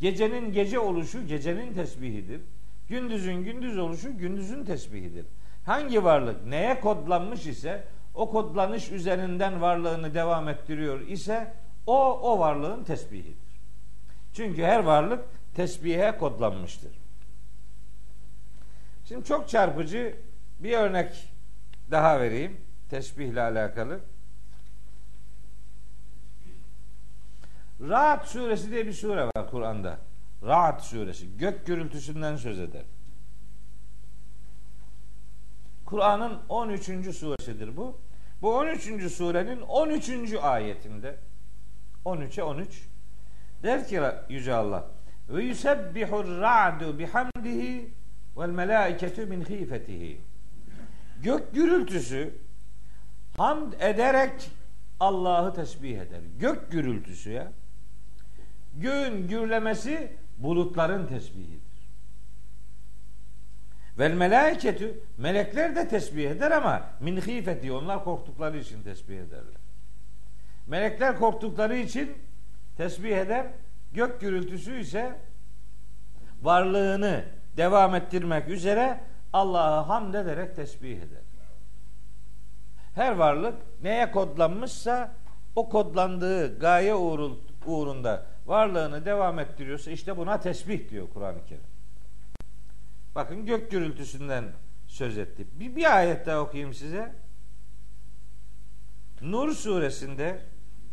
[0.00, 2.40] Gecenin gece oluşu gecenin tesbihidir.
[2.88, 5.26] Gündüzün gündüz oluşu gündüzün tesbihidir.
[5.66, 11.52] Hangi varlık neye kodlanmış ise o kodlanış üzerinden varlığını devam ettiriyor ise
[11.86, 13.50] o o varlığın tesbihidir.
[14.32, 15.24] Çünkü her varlık
[15.54, 16.92] tesbihe kodlanmıştır.
[19.04, 20.14] Şimdi çok çarpıcı
[20.58, 21.32] bir örnek
[21.90, 22.56] daha vereyim
[22.90, 24.00] tesbihle alakalı.
[27.88, 29.98] Rahat suresi diye bir sure var Kur'an'da.
[30.42, 31.36] Rahat suresi.
[31.36, 32.82] Gök gürültüsünden söz eder.
[35.86, 37.16] Kur'an'ın 13.
[37.16, 37.98] suresidir bu.
[38.42, 39.12] Bu 13.
[39.12, 40.34] surenin 13.
[40.42, 41.16] ayetinde
[42.04, 42.88] 13'e 13
[43.62, 44.86] der ki Yüce Allah
[45.28, 47.94] ve yusebbihur ra'du bihamdihi
[48.36, 50.20] vel melaiketu min khifetihi
[51.22, 52.34] gök gürültüsü
[53.36, 54.50] hamd ederek
[55.00, 56.20] Allah'ı tesbih eder.
[56.38, 57.52] Gök gürültüsü ya.
[58.74, 61.60] Göğün gürlemesi bulutların tesbihidir.
[63.98, 69.60] Vel melaiketü melekler de tesbih eder ama min hifeti onlar korktukları için tesbih ederler.
[70.66, 72.12] Melekler korktukları için
[72.76, 73.46] tesbih eder.
[73.92, 75.18] Gök gürültüsü ise
[76.42, 77.24] varlığını
[77.56, 79.00] devam ettirmek üzere
[79.32, 81.22] Allah'a hamd ederek tesbih eder.
[82.94, 85.12] Her varlık neye kodlanmışsa
[85.56, 86.94] o kodlandığı gaye
[87.66, 91.62] uğrunda varlığını devam ettiriyorsa işte buna tesbih diyor Kur'an-ı Kerim.
[93.14, 94.44] Bakın gök gürültüsünden
[94.86, 95.46] söz etti.
[95.52, 97.12] Bir, bir ayet daha okuyayım size.
[99.20, 100.42] Nur suresinde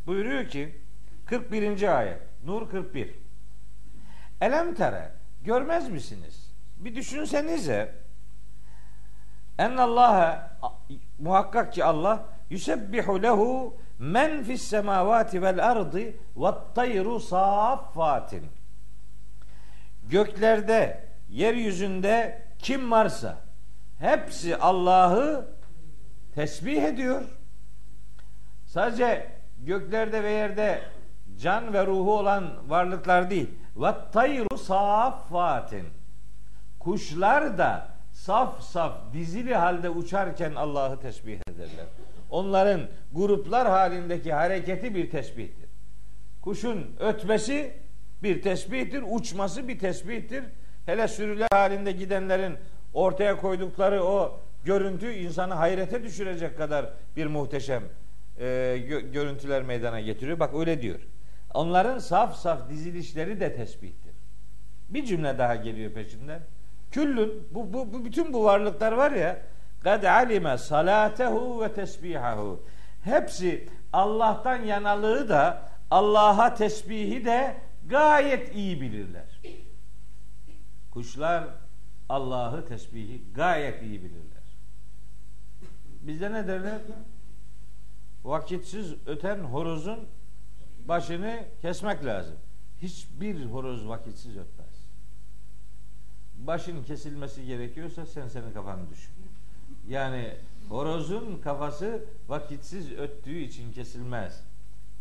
[0.06, 0.82] buyuruyor ki
[1.26, 1.98] 41.
[1.98, 2.22] ayet.
[2.46, 3.16] Nur 41.
[4.42, 5.12] Elem tere
[5.44, 6.52] görmez misiniz?
[6.78, 7.96] Bir düşünsenize.
[9.58, 10.58] Ennallaha
[11.20, 16.00] muhakkak ki Allah yusebbihu lehu men fis semavati vel ardı
[16.38, 18.44] ve tayru saffatin.
[20.10, 23.38] Göklerde, yeryüzünde kim varsa
[24.00, 25.48] hepsi Allah'ı
[26.36, 27.24] tesbih ediyor.
[28.66, 30.82] Sadece göklerde ve yerde
[31.42, 33.50] can ve ruhu olan varlıklar değil.
[33.76, 35.88] Ve tayru saffatin.
[36.80, 41.86] Kuşlar da saf saf dizili halde uçarken Allah'ı tesbih ederler.
[42.30, 42.82] Onların
[43.14, 45.70] gruplar halindeki hareketi bir tesbihtir.
[46.42, 47.74] Kuşun ötmesi
[48.24, 50.44] bir tesbihtir, uçması bir tesbihtir.
[50.86, 52.54] Hele sürüler halinde gidenlerin
[52.94, 57.84] ortaya koydukları o görüntü insanı hayrete düşürecek kadar bir muhteşem
[58.40, 58.46] e,
[58.90, 60.40] gö- görüntüler meydana getiriyor.
[60.40, 61.00] Bak öyle diyor.
[61.54, 64.14] Onların saf saf dizilişleri de tesbihtir.
[64.90, 66.42] Bir cümle daha geliyor peşinden.
[66.92, 69.40] Küllün bu, bu, bu bütün bu varlıklar var ya
[69.88, 72.64] kad alime salatehu ve tesbihahu.
[73.04, 79.42] Hepsi Allah'tan yanalığı da Allah'a tesbihi de gayet iyi bilirler.
[80.92, 81.44] Kuşlar
[82.10, 84.44] Allah'ı tesbihi gayet iyi bilirler.
[86.02, 86.82] Bizde ne derler?
[88.24, 90.00] Vakitsiz öten horozun
[90.88, 92.36] başını kesmek lazım.
[92.82, 94.88] Hiçbir horoz vakitsiz ötmez
[96.38, 99.14] başın kesilmesi gerekiyorsa sen senin kafanı düşün.
[99.88, 100.34] Yani
[100.70, 104.44] horozun kafası vakitsiz öttüğü için kesilmez.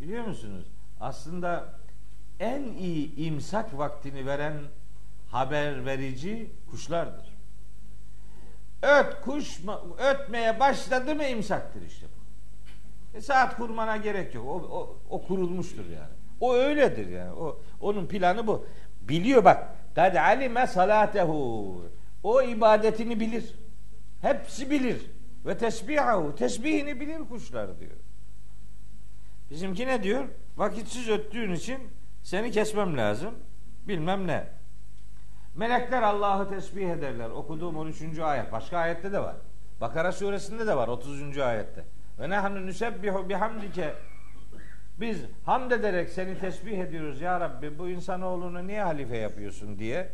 [0.01, 0.65] Biliyor musunuz?
[0.99, 1.73] Aslında
[2.39, 4.53] en iyi imsak vaktini veren
[5.31, 7.37] haber verici kuşlardır.
[8.81, 9.59] Öt kuş
[9.97, 13.17] ötmeye başladı mı imsaktır işte bu.
[13.17, 14.45] E saat kurmana gerek yok.
[14.47, 16.13] O, o, o kurulmuştur yani.
[16.41, 17.31] O öyledir yani.
[17.31, 18.65] O onun planı bu.
[19.01, 21.81] Biliyor bak Kad alime salatehu.
[22.23, 23.55] O ibadetini bilir.
[24.21, 25.11] Hepsi bilir.
[25.45, 26.35] Ve tesbihahu.
[26.35, 27.97] Tesbihini bilir kuşlar diyor.
[29.49, 30.25] Bizimki ne diyor?
[30.57, 31.79] Vakitsiz öttüğün için
[32.23, 33.33] seni kesmem lazım.
[33.87, 34.47] Bilmem ne.
[35.55, 37.29] Melekler Allah'ı tesbih ederler.
[37.29, 38.19] Okuduğum 13.
[38.19, 38.51] ayet.
[38.51, 39.35] Başka ayette de var.
[39.81, 41.37] Bakara suresinde de var 30.
[41.37, 41.85] ayette.
[42.19, 43.93] Ve nehnu nusebbihu bihamdike
[44.99, 50.09] biz hamd ederek seni tesbih ediyoruz ya Rabbi bu insanoğlunu niye halife yapıyorsun diye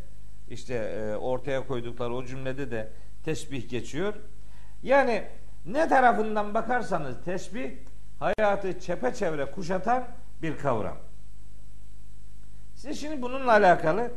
[0.50, 2.90] işte e, ortaya koydukları o cümlede de
[3.26, 4.14] tesbih geçiyor.
[4.84, 5.24] Yani
[5.66, 7.72] ne tarafından bakarsanız tesbih
[8.20, 10.04] hayatı çepeçevre kuşatan
[10.42, 10.98] bir kavram.
[12.76, 14.12] Size şimdi bununla alakalı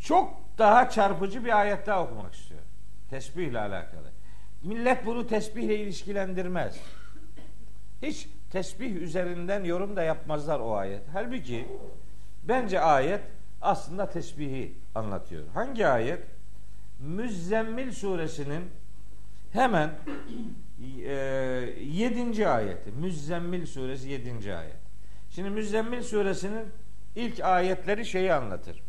[0.00, 2.68] çok daha çarpıcı bir ayet daha okumak istiyorum.
[3.10, 4.10] Tesbihle alakalı.
[4.62, 6.76] Millet bunu tesbihle ilişkilendirmez.
[8.02, 11.02] Hiç tesbih üzerinden yorum da yapmazlar o ayet.
[11.12, 11.68] Halbuki
[12.42, 13.20] bence ayet
[13.62, 15.42] aslında tesbihi anlatıyor.
[15.54, 16.22] Hangi ayet?
[17.00, 18.64] Müzzemmil suresinin
[19.52, 19.90] hemen
[21.04, 21.12] e,
[21.82, 22.48] 7.
[22.48, 22.90] ayeti.
[22.92, 24.54] Müzzemmil suresi 7.
[24.54, 24.76] ayet.
[25.30, 26.64] Şimdi Müzzemmil suresinin
[27.16, 28.82] ilk ayetleri şeyi anlatır.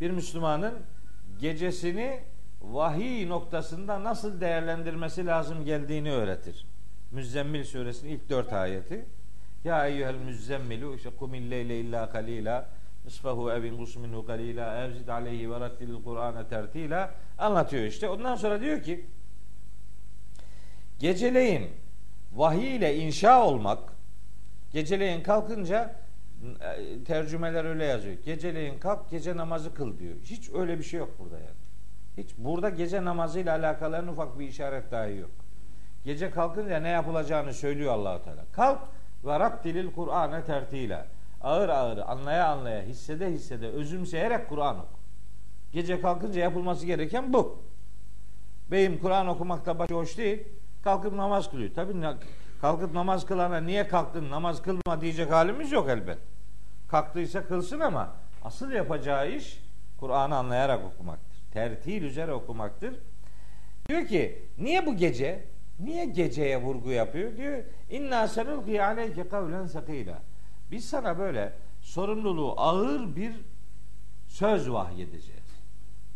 [0.00, 0.74] Bir Müslümanın
[1.40, 2.20] gecesini
[2.60, 6.66] vahiy noktasında nasıl değerlendirmesi lazım geldiğini öğretir.
[7.10, 9.04] Müzzemmil suresinin ilk dört ayeti.
[9.64, 12.68] Ya eyyuhel müzzemmilu işte kumil leyle illa kalila
[13.06, 18.08] nisfahu evin gusminhu kalila evzid aleyhi ve rattilil Kur'an'e tertila anlatıyor işte.
[18.08, 19.06] Ondan sonra diyor ki
[20.98, 21.70] geceleyin
[22.32, 23.78] vahiy ile inşa olmak
[24.72, 25.94] geceleyin kalkınca
[26.60, 28.16] e, tercümeler öyle yazıyor.
[28.24, 30.14] Geceleyin kalk gece namazı kıl diyor.
[30.24, 31.66] Hiç öyle bir şey yok burada yani.
[32.16, 35.30] Hiç burada gece namazıyla alakalı en ufak bir işaret dahi yok.
[36.04, 38.44] Gece kalkınca ne yapılacağını söylüyor Allahu Teala.
[38.52, 38.78] Kalk
[39.24, 41.15] ve Rabbilil Kur'an'e tertile.
[41.46, 44.98] Ağır ağır anlaya anlaya hissede hissede özümseyerek Kur'an oku.
[45.72, 47.58] Gece kalkınca yapılması gereken bu.
[48.70, 50.42] Beyim Kur'an okumakta başı hoş değil.
[50.84, 51.70] Kalkıp namaz kılıyor.
[51.74, 51.94] Tabii
[52.60, 56.18] kalkıp namaz kılana niye kalktın namaz kılma diyecek halimiz yok elbet.
[56.88, 58.12] Kalktıysa kılsın ama
[58.44, 59.62] asıl yapacağı iş
[60.00, 61.36] Kur'an'ı anlayarak okumaktır.
[61.52, 62.94] Tertil üzere okumaktır.
[63.88, 65.44] Diyor ki niye bu gece?
[65.80, 67.36] Niye geceye vurgu yapıyor?
[67.36, 67.58] Diyor
[67.90, 70.18] inna senulki aleyke kavlen sakila.
[70.70, 73.32] Biz sana böyle sorumluluğu ağır bir
[74.26, 75.46] söz vahyedeceğiz.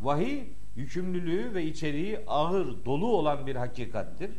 [0.01, 0.45] Vahiy
[0.77, 4.31] yükümlülüğü ve içeriği ağır, dolu olan bir hakikattir.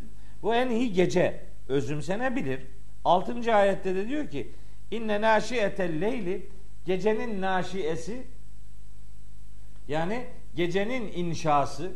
[0.41, 2.62] Bu en iyi gece özümsenebilir.
[3.06, 4.52] Altıncı ayette de diyor ki
[4.91, 6.50] inne naşiyetel leyli
[6.86, 8.28] gecenin naşiyesi
[9.88, 11.91] yani gecenin inşası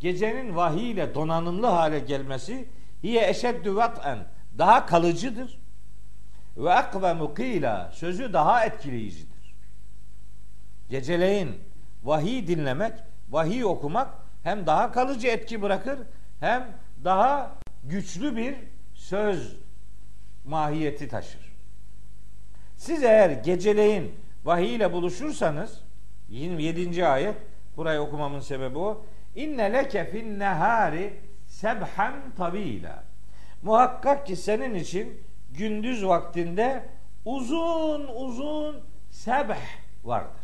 [0.00, 2.68] gecenin vahiy ile donanımlı hale gelmesi
[3.02, 4.18] hiye eşeddü vat'en
[4.58, 5.61] daha kalıcıdır.
[6.56, 9.54] Ve akvemu kıyla sözü daha etkileyicidir.
[10.90, 11.60] Geceleyin
[12.02, 12.92] vahiy dinlemek,
[13.30, 14.08] vahiy okumak
[14.42, 15.98] hem daha kalıcı etki bırakır
[16.40, 16.66] hem
[17.04, 18.54] daha güçlü bir
[18.94, 19.56] söz
[20.44, 21.52] mahiyeti taşır.
[22.76, 24.14] Siz eğer geceleyin
[24.44, 25.80] vahiy ile buluşursanız
[26.28, 27.06] 27.
[27.06, 27.36] ayet
[27.76, 29.04] burayı okumamın sebebi o.
[29.34, 33.04] İnne leke fin nehari sebhan tabila.
[33.62, 35.22] Muhakkak ki senin için
[35.54, 36.82] gündüz vaktinde
[37.24, 38.80] uzun uzun
[39.10, 39.56] sebh
[40.04, 40.42] vardır.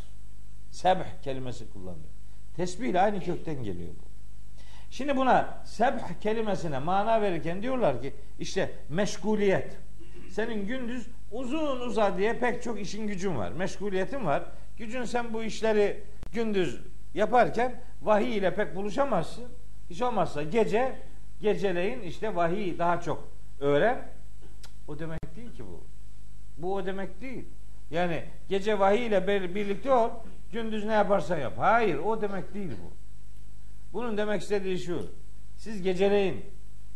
[0.70, 2.08] Sebh kelimesi kullanılıyor.
[2.56, 4.08] Tesbih ile aynı kökten geliyor bu.
[4.90, 9.76] Şimdi buna sebh kelimesine mana verirken diyorlar ki işte meşguliyet.
[10.30, 13.52] Senin gündüz uzun uza diye pek çok işin gücün var.
[13.52, 14.42] Meşguliyetin var.
[14.76, 16.02] Gücün sen bu işleri
[16.32, 16.80] gündüz
[17.14, 19.44] yaparken vahiy ile pek buluşamazsın.
[19.90, 20.96] Hiç olmazsa gece
[21.40, 23.28] geceleyin işte vahiy daha çok
[23.60, 24.17] öğren.
[24.88, 25.84] O demek değil ki bu.
[26.58, 27.44] Bu o demek değil.
[27.90, 30.10] Yani gece vahiy ile birlikte ol,
[30.52, 31.52] gündüz ne yaparsan yap.
[31.56, 32.92] Hayır, o demek değil bu.
[33.92, 35.12] Bunun demek istediği şu.
[35.56, 36.44] Siz geceleyin,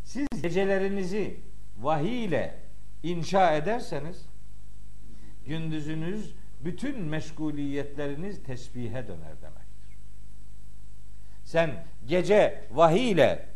[0.04, 1.40] siz gecelerinizi
[1.80, 2.54] vahiy ile
[3.02, 4.26] inşa ederseniz
[5.46, 9.96] gündüzünüz bütün meşguliyetleriniz tesbihe döner demektir.
[11.44, 13.48] Sen gece vahiy ile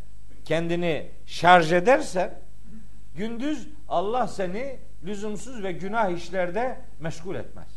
[0.45, 2.46] kendini şarj edersen
[3.17, 7.67] gündüz Allah seni lüzumsuz ve günah işlerde meşgul etmez.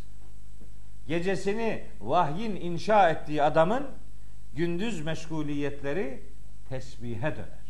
[1.09, 3.87] Gecesini vahyin inşa ettiği adamın
[4.55, 6.23] gündüz meşguliyetleri
[6.69, 7.61] tesbihe döner.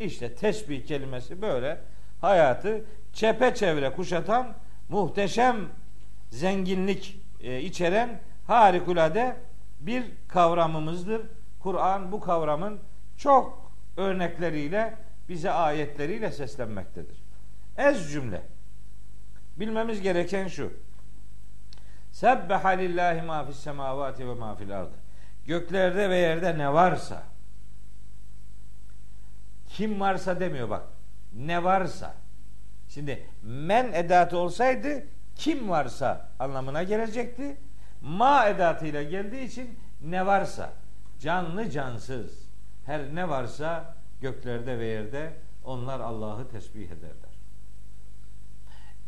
[0.00, 1.80] İşte tesbih kelimesi böyle
[2.20, 4.54] hayatı çepeçevre kuşatan
[4.88, 5.56] muhteşem
[6.30, 9.36] zenginlik e, içeren harikulade
[9.80, 11.22] bir kavramımızdır.
[11.60, 12.80] Kur'an bu kavramın
[13.16, 14.94] çok örnekleriyle
[15.28, 17.22] bize ayetleriyle seslenmektedir.
[17.76, 18.42] Ez cümle.
[19.56, 20.72] Bilmemiz gereken şu.
[22.12, 24.94] Sebbeha lillahi ma fis semavati ve ma fil ardı.
[25.46, 27.22] Göklerde ve yerde ne varsa
[29.68, 30.82] kim varsa demiyor bak.
[31.32, 32.14] Ne varsa
[32.88, 35.04] Şimdi men edatı olsaydı
[35.36, 37.56] kim varsa anlamına gelecekti.
[38.02, 40.72] Ma edatıyla geldiği için ne varsa
[41.20, 42.48] canlı cansız
[42.86, 45.32] her ne varsa göklerde ve yerde
[45.64, 47.38] onlar Allah'ı tesbih ederler.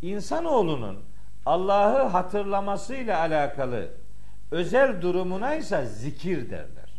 [0.03, 0.99] İnsanoğlunun
[1.47, 3.91] Allah'ı hatırlamasıyla alakalı
[4.51, 6.91] özel durumuna ise zikir derler.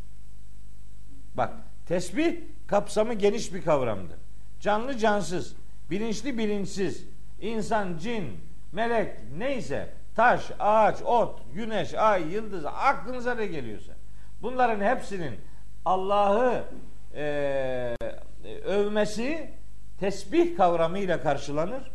[1.35, 1.53] Bak
[1.87, 2.37] tesbih
[2.67, 4.19] kapsamı geniş bir kavramdır.
[4.59, 5.55] Canlı cansız,
[5.89, 7.05] bilinçli bilinçsiz,
[7.41, 8.37] insan, cin,
[8.71, 13.93] melek neyse taş, ağaç, ot, güneş, ay, yıldız aklınıza ne geliyorsa
[14.41, 15.35] bunların hepsinin
[15.85, 16.63] Allah'ı
[17.15, 17.95] e,
[18.65, 19.49] övmesi
[19.99, 21.91] tesbih kavramıyla karşılanır.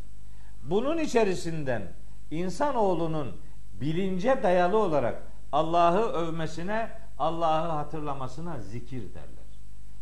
[0.63, 1.83] Bunun içerisinden
[2.31, 3.37] insanoğlunun
[3.81, 9.47] bilince dayalı olarak Allah'ı övmesine, Allah'ı hatırlamasına zikir derler.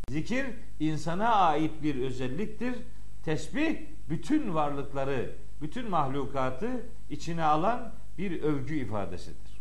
[0.09, 0.47] Zikir
[0.81, 2.75] insana ait bir özelliktir.
[3.25, 3.77] Tesbih
[4.09, 5.31] bütün varlıkları,
[5.63, 6.71] bütün mahlukatı
[7.11, 9.61] içine alan bir övgü ifadesidir.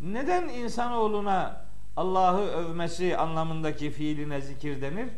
[0.00, 1.64] Neden insanoğluna
[1.96, 5.08] Allah'ı övmesi anlamındaki fiiline zikir denir?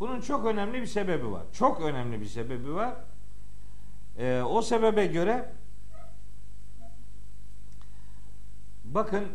[0.00, 1.42] Bunun çok önemli bir sebebi var.
[1.52, 2.94] Çok önemli bir sebebi var.
[4.18, 5.52] Ee, o sebebe göre
[8.84, 9.28] bakın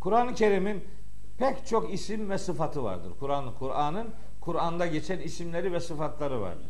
[0.00, 0.84] Kur'an-ı Kerim'in
[1.38, 3.12] pek çok isim ve sıfatı vardır.
[3.20, 4.08] Kur'an Kur'an'ın
[4.40, 6.66] Kur'an'da geçen isimleri ve sıfatları vardır.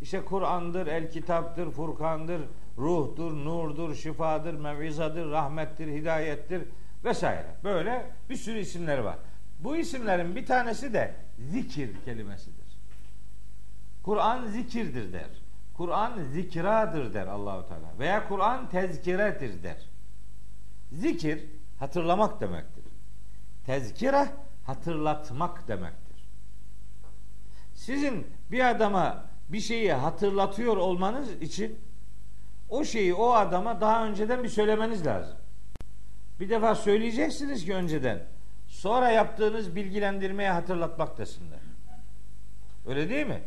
[0.00, 2.42] İşte Kur'an'dır, el kitaptır, Furkan'dır,
[2.78, 6.62] ruhtur, nurdur, şifadır, mevizadır, rahmettir, hidayettir
[7.04, 7.46] vesaire.
[7.64, 9.18] Böyle bir sürü isimleri var.
[9.58, 12.66] Bu isimlerin bir tanesi de zikir kelimesidir.
[14.02, 15.30] Kur'an zikirdir der.
[15.74, 17.98] Kur'an zikradır der Allahu Teala.
[17.98, 19.76] Veya Kur'an tezkiredir der.
[20.92, 21.44] Zikir
[21.78, 22.84] hatırlamak demektir.
[23.66, 24.28] Tezkire
[24.66, 26.28] hatırlatmak demektir.
[27.74, 31.78] Sizin bir adama bir şeyi hatırlatıyor olmanız için
[32.68, 35.36] o şeyi o adama daha önceden bir söylemeniz lazım.
[36.40, 38.22] Bir defa söyleyeceksiniz ki önceden.
[38.68, 41.58] Sonra yaptığınız bilgilendirmeye hatırlatmak desinler.
[42.86, 43.42] Öyle değil mi?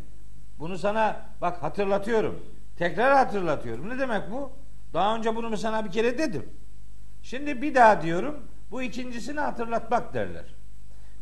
[0.60, 2.46] Bunu sana bak hatırlatıyorum.
[2.78, 3.90] Tekrar hatırlatıyorum.
[3.90, 4.52] Ne demek bu?
[4.94, 6.50] Daha önce bunu sana bir kere dedim.
[7.24, 8.44] Şimdi bir daha diyorum.
[8.72, 10.46] Bu ikincisini hatırlatmak derler.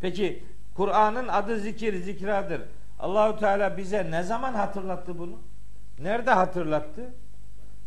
[0.01, 0.43] Peki
[0.75, 2.61] Kur'an'ın adı zikir, zikradır.
[2.99, 5.39] Allahu Teala bize ne zaman hatırlattı bunu?
[5.99, 7.13] Nerede hatırlattı?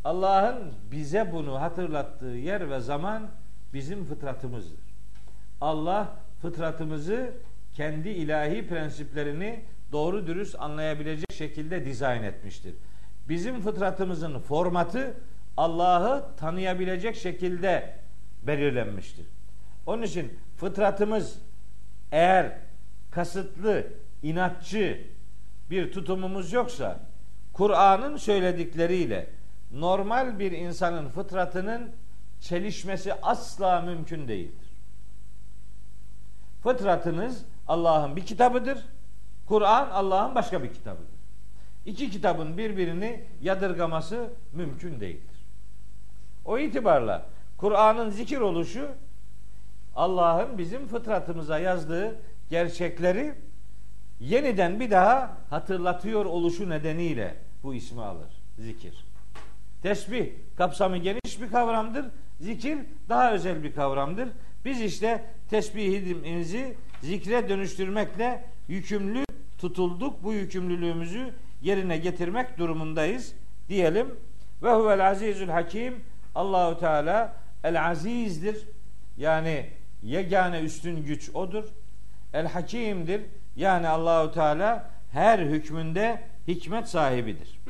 [0.05, 3.29] Allah'ın bize bunu hatırlattığı yer ve zaman
[3.73, 4.81] bizim fıtratımızdır.
[5.61, 7.31] Allah fıtratımızı
[7.75, 12.75] kendi ilahi prensiplerini doğru dürüst anlayabilecek şekilde dizayn etmiştir.
[13.29, 15.15] Bizim fıtratımızın formatı
[15.57, 17.95] Allah'ı tanıyabilecek şekilde
[18.43, 19.27] belirlenmiştir.
[19.87, 21.39] Onun için fıtratımız
[22.13, 22.59] eğer
[23.11, 23.87] kasıtlı,
[24.23, 25.01] inatçı
[25.71, 27.01] bir tutumumuz yoksa
[27.53, 29.31] Kur'an'ın söyledikleriyle
[29.73, 31.91] normal bir insanın fıtratının
[32.41, 34.69] çelişmesi asla mümkün değildir.
[36.63, 38.79] Fıtratınız Allah'ın bir kitabıdır.
[39.47, 41.21] Kur'an Allah'ın başka bir kitabıdır.
[41.87, 45.47] İki kitabın birbirini yadırgaması mümkün değildir.
[46.45, 48.89] O itibarla Kur'an'ın zikir oluşu
[49.97, 52.17] Allah'ın bizim fıtratımıza yazdığı
[52.51, 53.35] gerçekleri
[54.21, 58.29] yeniden bir daha hatırlatıyor oluşu nedeniyle bu ismi alır.
[58.59, 59.05] Zikir.
[59.83, 62.07] Tesbih kapsamı geniş bir kavramdır.
[62.41, 64.29] Zikir daha özel bir kavramdır.
[64.65, 69.25] Biz işte tesbihimizi zikre dönüştürmekle yükümlü
[69.59, 70.25] tutulduk.
[70.25, 73.35] Bu yükümlülüğümüzü yerine getirmek durumundayız
[73.69, 74.07] diyelim.
[74.63, 75.95] Ve huvel azizül hakim
[76.35, 78.69] Allahu Teala el azizdir.
[79.17, 79.67] Yani
[80.03, 81.65] yegane üstün güç odur.
[82.33, 83.21] El hakimdir.
[83.57, 87.61] Yani Allahu Teala her hükmünde hikmet sahibidir.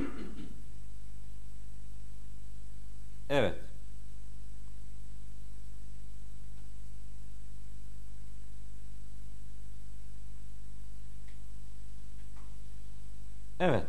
[3.31, 3.55] Evet.
[13.61, 13.87] Evet.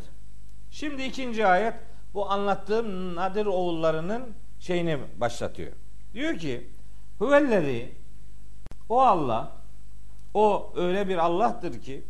[0.70, 1.74] Şimdi ikinci ayet
[2.14, 5.72] bu anlattığım Nadir oğullarının şeyini başlatıyor.
[6.14, 6.70] Diyor ki
[7.18, 7.92] Huvellezi
[8.88, 9.61] o Allah
[10.34, 12.04] o öyle bir Allah'tır ki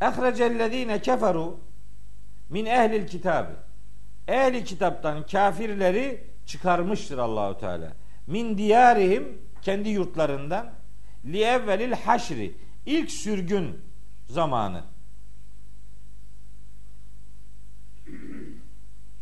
[0.00, 1.60] ehrecellezine keferu
[2.48, 3.56] min ehlil kitabı
[4.28, 7.92] ehli kitaptan kafirleri çıkarmıştır Allahu Teala.
[8.26, 10.72] Min diyarihim kendi yurtlarından
[11.24, 12.54] li evvelil haşri
[12.86, 13.80] ilk sürgün
[14.26, 14.82] zamanı.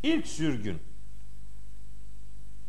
[0.03, 0.78] İlk sürgün.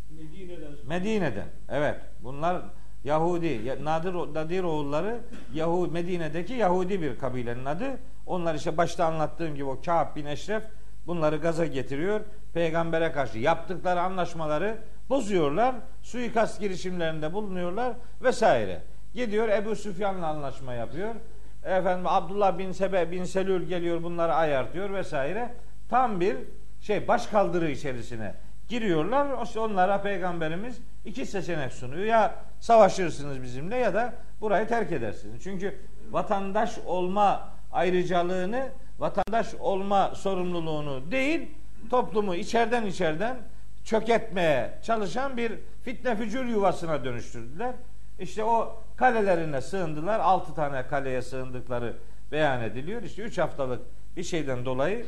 [0.09, 0.73] Medine'den.
[0.85, 1.47] Medine'den.
[1.69, 2.01] Evet.
[2.23, 2.63] Bunlar
[3.03, 5.19] Yahudi, Nadir, Nadir oğulları
[5.53, 7.97] Yahudi, Medine'deki Yahudi bir kabilenin adı.
[8.25, 10.63] Onlar işte başta anlattığım gibi o Ka'b bin Eşref
[11.07, 12.21] bunları gaza getiriyor.
[12.53, 14.77] Peygambere karşı yaptıkları anlaşmaları
[15.09, 15.75] bozuyorlar.
[16.01, 18.81] Suikast girişimlerinde bulunuyorlar vesaire.
[19.13, 21.15] Gidiyor Ebu Süfyan'la anlaşma yapıyor.
[21.63, 25.53] Efendim Abdullah bin Sebe bin Selül geliyor bunları ayartıyor vesaire.
[25.89, 26.35] Tam bir
[26.81, 28.33] şey baş kaldırı içerisine
[28.69, 29.27] giriyorlar.
[29.57, 32.05] Onlara peygamberimiz iki seçenek sunuyor.
[32.05, 35.43] Ya savaşırsınız bizimle ya da burayı terk edersiniz.
[35.43, 35.79] Çünkü
[36.11, 41.51] vatandaş olma ayrıcalığını, vatandaş olma sorumluluğunu değil,
[41.89, 43.37] toplumu içeriden içeriden
[43.83, 45.51] çöketmeye çalışan bir
[45.83, 47.75] fitne fücur yuvasına dönüştürdüler.
[48.19, 50.19] İşte o kalelerine sığındılar.
[50.19, 51.97] Altı tane kaleye sığındıkları
[52.31, 53.03] beyan ediliyor.
[53.03, 53.81] İşte üç haftalık
[54.17, 55.05] bir şeyden dolayı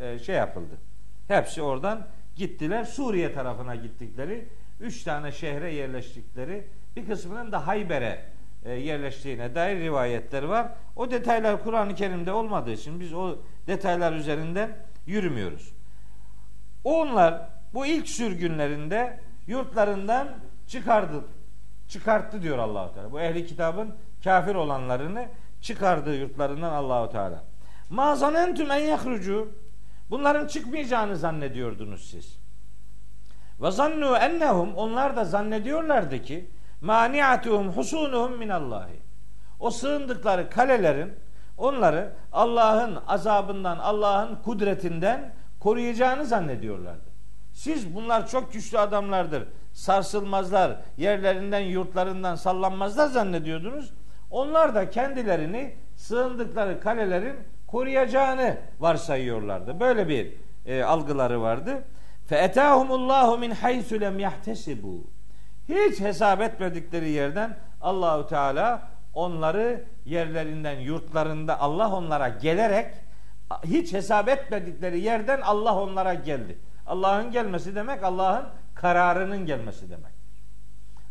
[0.00, 0.74] e, şey yapıldı.
[1.28, 2.06] Hepsi oradan
[2.36, 2.84] gittiler.
[2.84, 4.48] Suriye tarafına gittikleri,
[4.80, 6.66] üç tane şehre yerleştikleri,
[6.96, 8.24] bir kısmının da Hayber'e
[8.64, 10.68] e, yerleştiğine dair rivayetler var.
[10.96, 15.72] O detaylar Kur'an-ı Kerim'de olmadığı için biz o detaylar üzerinden yürümüyoruz.
[16.84, 20.28] Onlar bu ilk sürgünlerinde yurtlarından
[20.66, 21.24] çıkardı,
[21.88, 23.12] çıkarttı diyor Allahu Teala.
[23.12, 23.94] Bu ehli kitabın
[24.24, 25.28] kafir olanlarını
[25.60, 27.44] çıkardığı yurtlarından Allahu Teala.
[27.90, 29.64] Ma zanentum en yahrucu
[30.10, 32.38] Bunların çıkmayacağını zannediyordunuz siz.
[33.60, 36.50] Ve zannu ennehum onlar da zannediyorlardı ki
[36.80, 39.00] maniatuhum husunuhum minallahi.
[39.60, 41.12] O sığındıkları kalelerin
[41.58, 47.14] onları Allah'ın azabından, Allah'ın kudretinden koruyacağını zannediyorlardı.
[47.52, 49.48] Siz bunlar çok güçlü adamlardır.
[49.72, 53.92] Sarsılmazlar, yerlerinden, yurtlarından sallanmazlar zannediyordunuz.
[54.30, 57.36] Onlar da kendilerini sığındıkları kalelerin
[57.66, 59.80] koruyacağını varsayıyorlardı.
[59.80, 60.32] Böyle bir
[60.66, 61.82] e, algıları vardı.
[62.26, 65.04] Fe etahumullahu min haythu lem yahtesibu.
[65.68, 68.82] Hiç hesap etmedikleri yerden Allahu Teala
[69.14, 72.94] onları yerlerinden, yurtlarında Allah onlara gelerek
[73.64, 76.58] hiç hesap etmedikleri yerden Allah onlara geldi.
[76.86, 80.14] Allah'ın gelmesi demek Allah'ın kararının gelmesi demek.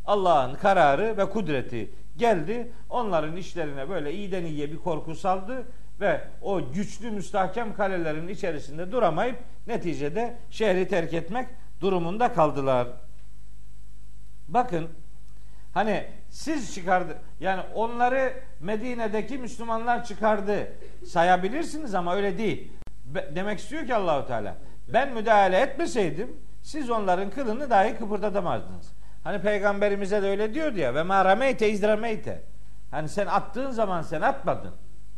[0.05, 2.71] Allah'ın kararı ve kudreti geldi.
[2.89, 5.65] Onların işlerine böyle iyiden iyiye bir korku saldı
[5.99, 9.37] ve o güçlü müstahkem kalelerin içerisinde duramayıp
[9.67, 11.47] neticede şehri terk etmek
[11.81, 12.87] durumunda kaldılar.
[14.47, 14.89] Bakın
[15.73, 20.67] hani siz çıkardı yani onları Medine'deki Müslümanlar çıkardı
[21.05, 22.71] sayabilirsiniz ama öyle değil.
[23.35, 24.55] Demek istiyor ki Allahu Teala
[24.87, 28.93] ben müdahale etmeseydim siz onların kılını dahi kıpırdatamazdınız.
[29.23, 32.43] Hani peygamberimize de öyle diyordu ya ve ma rameyte izrameyte.
[32.91, 34.71] Hani sen attığın zaman sen atmadın.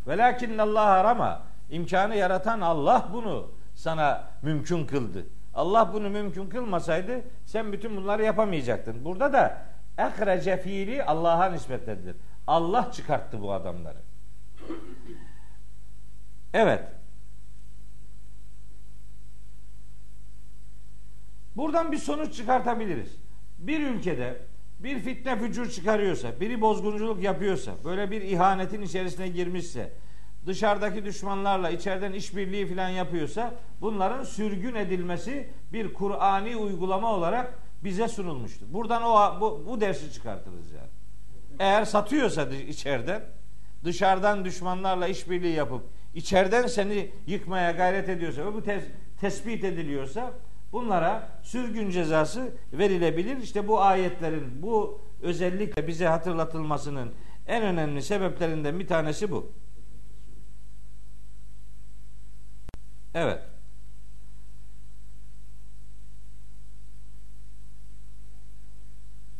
[0.08, 1.41] Velakin Allah arama.
[1.70, 5.26] İmkanı yaratan Allah bunu sana mümkün kıldı.
[5.53, 9.06] Allah bunu mümkün kılmasaydı sen bütün bunları yapamayacaktın.
[9.06, 9.62] Burada da
[9.97, 12.16] ehrece fiili Allah'a nispetlendir.
[12.47, 13.97] Allah çıkarttı bu adamları.
[16.53, 16.84] Evet.
[21.56, 23.16] Buradan bir sonuç çıkartabiliriz.
[23.60, 24.41] Bir ülkede
[24.80, 29.91] bir fitne fücur çıkarıyorsa, biri bozgunculuk yapıyorsa, böyle bir ihanetin içerisine girmişse,
[30.45, 38.65] dışarıdaki düşmanlarla içeriden işbirliği falan yapıyorsa bunların sürgün edilmesi bir Kur'ani uygulama olarak bize sunulmuştur.
[38.73, 40.89] Buradan o bu, bu dersi çıkartırız yani.
[41.59, 43.21] Eğer satıyorsa içeriden
[43.84, 48.84] dışarıdan düşmanlarla işbirliği yapıp içeriden seni yıkmaya gayret ediyorsa ve bu tes,
[49.21, 50.34] tespit ediliyorsa
[50.76, 53.38] bunlara sürgün cezası verilebilir.
[53.38, 57.11] İşte bu ayetlerin bu özellikle bize hatırlatılmasının
[57.47, 59.51] en önemli sebeplerinden bir tanesi bu.
[63.13, 63.43] Evet.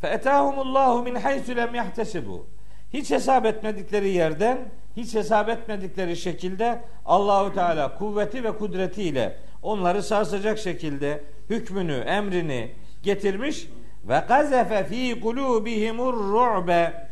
[0.00, 2.46] Feetahumullahu min haythu lem yahtesibu.
[2.92, 10.58] Hiç hesap etmedikleri yerden, hiç hesap etmedikleri şekilde Allahu Teala kuvveti ve kudretiyle onları sarsacak
[10.58, 13.68] şekilde hükmünü, emrini getirmiş
[14.04, 17.08] ve gazefe fi kulubihimur ru'be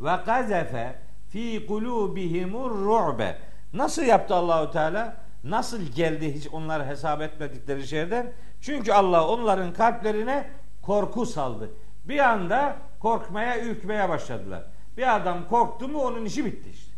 [0.00, 0.94] ve gazefe
[1.28, 3.38] fi kulubihimur ru'be
[3.72, 5.16] nasıl yaptı Allahu Teala?
[5.44, 8.32] Nasıl geldi hiç onlar hesap etmedikleri şeyden?
[8.60, 10.50] Çünkü Allah onların kalplerine
[10.82, 11.70] korku saldı.
[12.04, 14.64] Bir anda korkmaya, ürkmeye başladılar.
[14.96, 16.92] Bir adam korktu mu onun işi bitti işte.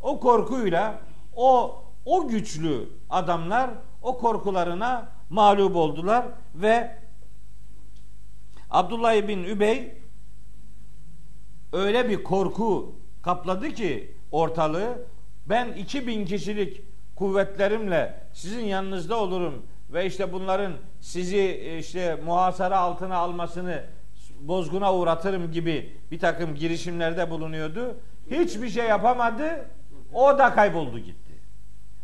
[0.00, 1.00] O korkuyla
[1.36, 3.70] o o güçlü adamlar
[4.02, 6.24] o korkularına mağlup oldular
[6.54, 6.96] ve
[8.70, 9.92] Abdullah bin Übey
[11.72, 14.98] öyle bir korku kapladı ki ortalığı
[15.46, 16.82] ben 2000 kişilik
[17.16, 23.84] kuvvetlerimle sizin yanınızda olurum ve işte bunların sizi işte muhasara altına almasını
[24.40, 27.96] bozguna uğratırım gibi bir takım girişimlerde bulunuyordu.
[28.30, 29.66] Hiçbir şey yapamadı.
[30.14, 31.21] O da kayboldu gitti.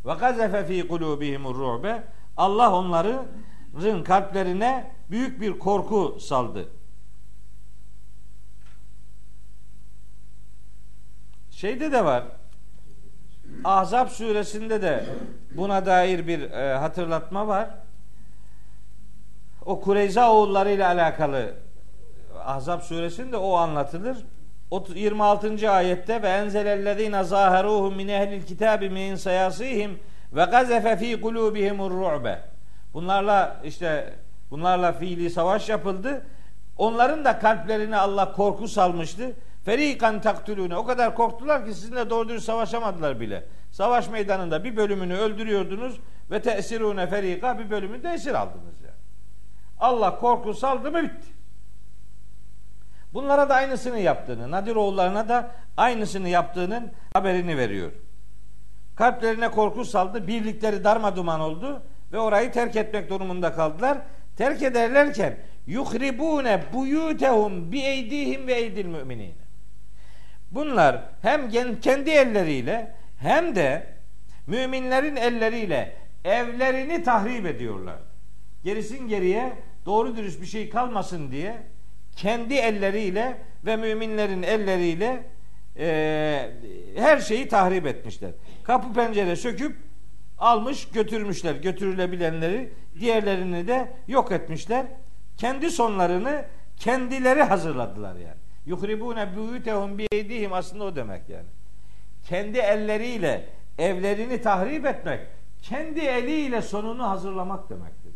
[0.05, 2.03] Ve gazefe fi kulubihimur ru'be
[2.37, 3.27] Allah onların
[4.05, 6.69] kalplerine büyük bir korku saldı.
[11.51, 12.25] Şeyde de var.
[13.65, 15.05] Ahzab suresinde de
[15.57, 17.71] buna dair bir e, hatırlatma var.
[19.67, 21.55] O Kureyza oğulları ile alakalı
[22.45, 24.27] Ahzab suresinde o anlatılır.
[24.71, 25.71] 26.
[25.71, 29.99] ayette ve enzelellezine zaheruhum min ehlil kitabi min sayasihim
[30.33, 32.39] ve gazefe fi kulubihimur ru'be.
[32.95, 34.15] Bunlarla işte
[34.51, 36.27] bunlarla fiili savaş yapıldı.
[36.77, 39.33] Onların da kalplerine Allah korku salmıştı.
[39.65, 40.77] Ferikan taktulune.
[40.77, 43.45] O kadar korktular ki sizinle doğru dürüst savaşamadılar bile.
[43.71, 46.01] Savaş meydanında bir bölümünü öldürüyordunuz
[46.31, 48.99] ve tesirune ferika bir bölümünü de esir aldınız yani.
[49.81, 51.38] Allah korku saldı mı bitti.
[53.15, 57.93] Bunlara da aynısını yaptığını, Nadir oğullarına da aynısını yaptığının haberini veriyor.
[58.97, 61.83] Kalplerine korku saldı, birlikleri darma duman oldu
[62.13, 63.99] ve orayı terk etmek durumunda kaldılar.
[64.37, 69.35] Terk ederlerken yuhribune buyutehum bi eydihim ve eydil müminin.
[70.51, 71.51] Bunlar hem
[71.81, 73.87] kendi elleriyle hem de
[74.47, 77.99] müminlerin elleriyle evlerini tahrip ediyorlar.
[78.65, 79.53] Gerisin geriye
[79.87, 81.57] doğru dürüst bir şey kalmasın diye
[82.19, 85.23] kendi elleriyle ve müminlerin elleriyle
[85.77, 86.51] e,
[86.97, 88.31] her şeyi tahrip etmişler.
[88.63, 89.77] Kapı pencere söküp
[90.39, 91.55] almış götürmüşler.
[91.55, 94.87] Götürülebilenleri diğerlerini de yok etmişler.
[95.37, 96.45] Kendi sonlarını
[96.77, 98.39] kendileri hazırladılar yani.
[98.67, 101.49] Yuhribune buyutehum biyeydihim aslında o demek yani.
[102.29, 103.49] Kendi elleriyle
[103.79, 105.21] evlerini tahrip etmek,
[105.63, 108.09] kendi eliyle sonunu hazırlamak demektir.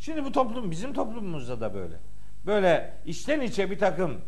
[0.00, 1.94] Şimdi bu toplum bizim toplumumuzda da böyle.
[2.46, 4.20] Böyle içten içe bir takım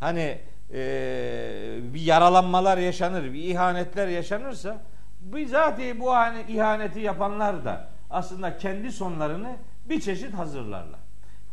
[0.00, 0.38] hani
[0.72, 4.82] e, bir yaralanmalar yaşanır, bir ihanetler yaşanırsa
[5.20, 11.00] bizatihi bu hani ihaneti yapanlar da aslında kendi sonlarını bir çeşit hazırlarlar.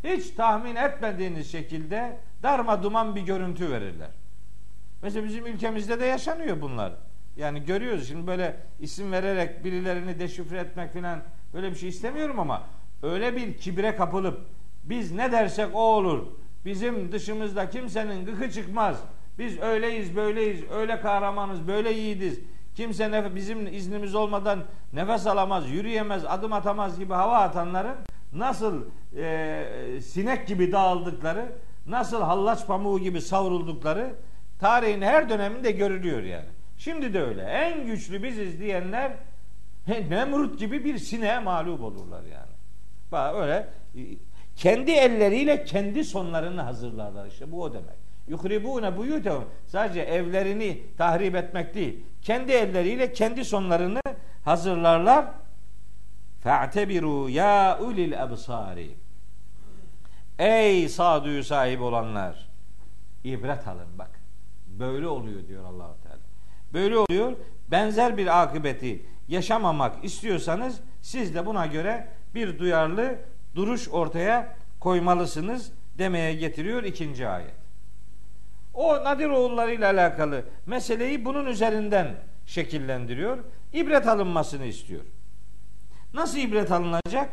[0.04, 4.10] Hiç tahmin etmediğiniz şekilde darma duman bir görüntü verirler.
[5.02, 6.94] Mesela bizim ülkemizde de yaşanıyor bunlar.
[7.38, 11.20] Yani görüyoruz şimdi böyle isim vererek birilerini deşifre etmek falan
[11.54, 12.64] böyle bir şey istemiyorum ama
[13.04, 14.42] öyle bir kibre kapılıp
[14.90, 16.28] biz ne dersek o olur.
[16.66, 18.98] Bizim dışımızda kimsenin gıkı çıkmaz.
[19.40, 22.40] Biz öyleyiz, böyleyiz, öyle kahramanız, böyle yiğidiz.
[22.76, 24.64] Kimse nef- bizim iznimiz olmadan
[24.94, 27.96] nefes alamaz, yürüyemez, adım atamaz gibi hava atanların
[28.34, 28.86] nasıl
[29.18, 31.52] e, sinek gibi dağıldıkları,
[31.88, 34.16] nasıl hallaç pamuğu gibi savruldukları
[34.60, 36.50] tarihin her döneminde görülüyor yani.
[36.78, 37.42] Şimdi de öyle.
[37.42, 39.12] En güçlü biziz diyenler
[40.10, 42.52] Nemrut gibi bir sineğe mağlup olurlar yani.
[43.12, 43.70] Bak öyle
[44.58, 47.96] kendi elleriyle kendi sonlarını hazırlarlar işte bu o demek.
[48.28, 52.04] Yuhribune buyutehum sadece evlerini tahrip etmek değil.
[52.22, 54.02] Kendi elleriyle kendi sonlarını
[54.46, 55.26] hazırlarlar.
[56.44, 58.90] Fe'tebiru ya ulil ebsari.
[60.40, 62.50] Ey sağduyu sahip olanlar
[63.24, 64.20] ibret alın bak.
[64.68, 66.20] Böyle oluyor diyor Allahu Teala.
[66.74, 67.34] Böyle oluyor.
[67.72, 73.20] Benzer bir akıbeti yaşamamak istiyorsanız siz de buna göre bir duyarlı
[73.58, 77.54] duruş ortaya koymalısınız demeye getiriyor ikinci ayet.
[78.74, 83.38] O Nadir oğulları ile alakalı meseleyi bunun üzerinden şekillendiriyor.
[83.74, 85.02] İbret alınmasını istiyor.
[86.14, 87.30] Nasıl ibret alınacak?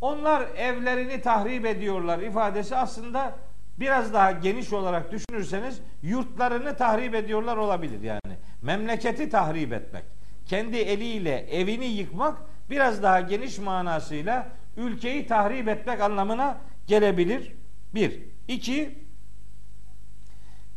[0.00, 3.36] Onlar evlerini tahrip ediyorlar ifadesi aslında
[3.80, 8.36] biraz daha geniş olarak düşünürseniz yurtlarını tahrip ediyorlar olabilir yani.
[8.62, 10.04] Memleketi tahrip etmek.
[10.46, 12.38] Kendi eliyle evini yıkmak
[12.70, 17.52] biraz daha geniş manasıyla ülkeyi tahrip etmek anlamına gelebilir.
[17.94, 18.22] Bir.
[18.48, 18.98] iki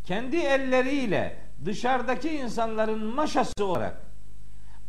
[0.03, 1.35] kendi elleriyle
[1.65, 4.01] dışarıdaki insanların maşası olarak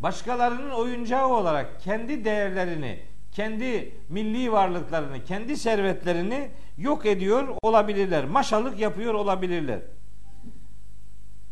[0.01, 3.01] başkalarının oyuncağı olarak kendi değerlerini,
[3.33, 8.25] kendi milli varlıklarını, kendi servetlerini yok ediyor olabilirler.
[8.25, 9.81] Maşalık yapıyor olabilirler.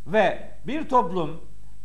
[0.07, 1.41] Ve bir toplum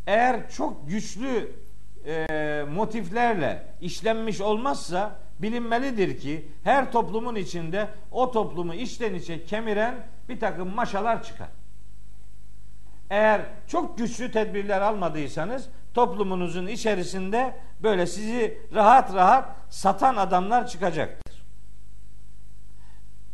[0.08, 1.63] eğer çok güçlü
[2.06, 9.96] e, motiflerle işlenmiş olmazsa bilinmelidir ki her toplumun içinde o toplumu içten içe kemiren
[10.30, 11.50] bir takım maşalar çıkar.
[13.10, 21.44] Eğer çok güçlü tedbirler almadıysanız toplumunuzun içerisinde böyle sizi rahat rahat satan adamlar çıkacaktır.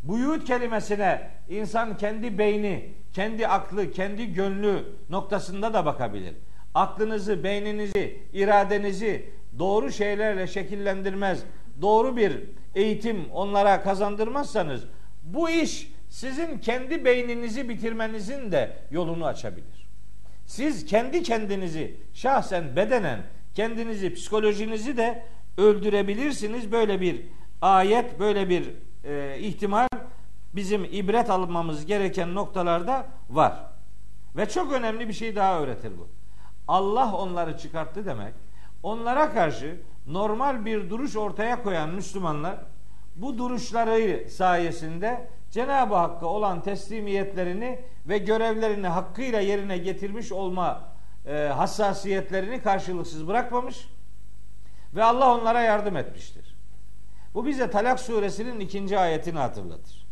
[0.03, 6.35] Buyut kelimesine insan kendi beyni, kendi aklı, kendi gönlü noktasında da bakabilir.
[6.73, 11.43] Aklınızı, beyninizi, iradenizi doğru şeylerle şekillendirmez,
[11.81, 12.43] doğru bir
[12.75, 14.83] eğitim onlara kazandırmazsanız
[15.23, 19.89] bu iş sizin kendi beyninizi bitirmenizin de yolunu açabilir.
[20.45, 23.19] Siz kendi kendinizi şahsen bedenen
[23.55, 25.23] kendinizi psikolojinizi de
[25.57, 26.71] öldürebilirsiniz.
[26.71, 27.21] Böyle bir
[27.61, 28.71] ayet, böyle bir
[29.03, 29.87] e, ihtimal
[30.55, 33.53] bizim ibret almamız gereken noktalarda var.
[34.35, 36.18] Ve çok önemli bir şey daha öğretir bu.
[36.69, 38.33] Allah onları çıkarttı demek.
[38.83, 42.57] Onlara karşı normal bir duruş ortaya koyan Müslümanlar
[43.15, 50.81] bu duruşları sayesinde Cenab-ı Hakk'a olan teslimiyetlerini ve görevlerini hakkıyla yerine getirmiş olma
[51.25, 53.89] e, hassasiyetlerini karşılıksız bırakmamış
[54.95, 56.55] ve Allah onlara yardım etmiştir.
[57.33, 60.07] Bu bize Talak suresinin ikinci ayetini hatırlatır.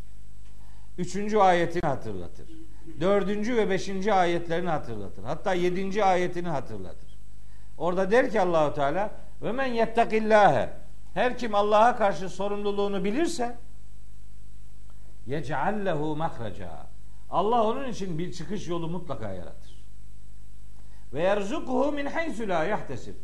[0.98, 2.67] Üçüncü ayetini hatırlatır.
[3.00, 5.24] Dördüncü ve beşinci ayetlerini hatırlatır.
[5.24, 7.18] Hatta yedinci ayetini hatırlatır.
[7.78, 9.12] Orada der ki Allahu Teala
[9.42, 10.70] ve men yettakillâhe
[11.14, 13.58] her kim Allah'a karşı sorumluluğunu bilirse
[15.26, 16.88] yec'allehu mahreca
[17.30, 19.86] Allah onun için bir çıkış yolu mutlaka yaratır.
[21.14, 23.16] Ve yerzukuhu min haysu la yahtesib.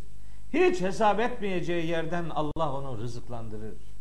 [0.53, 3.93] Hiç hesap etmeyeceği yerden Allah onu rızıklandırır.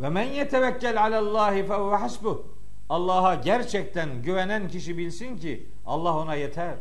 [0.00, 2.38] Ve men yetevekkel alallahi fe hasbuh.
[2.88, 6.74] Allah'a gerçekten güvenen kişi bilsin ki Allah ona yeter.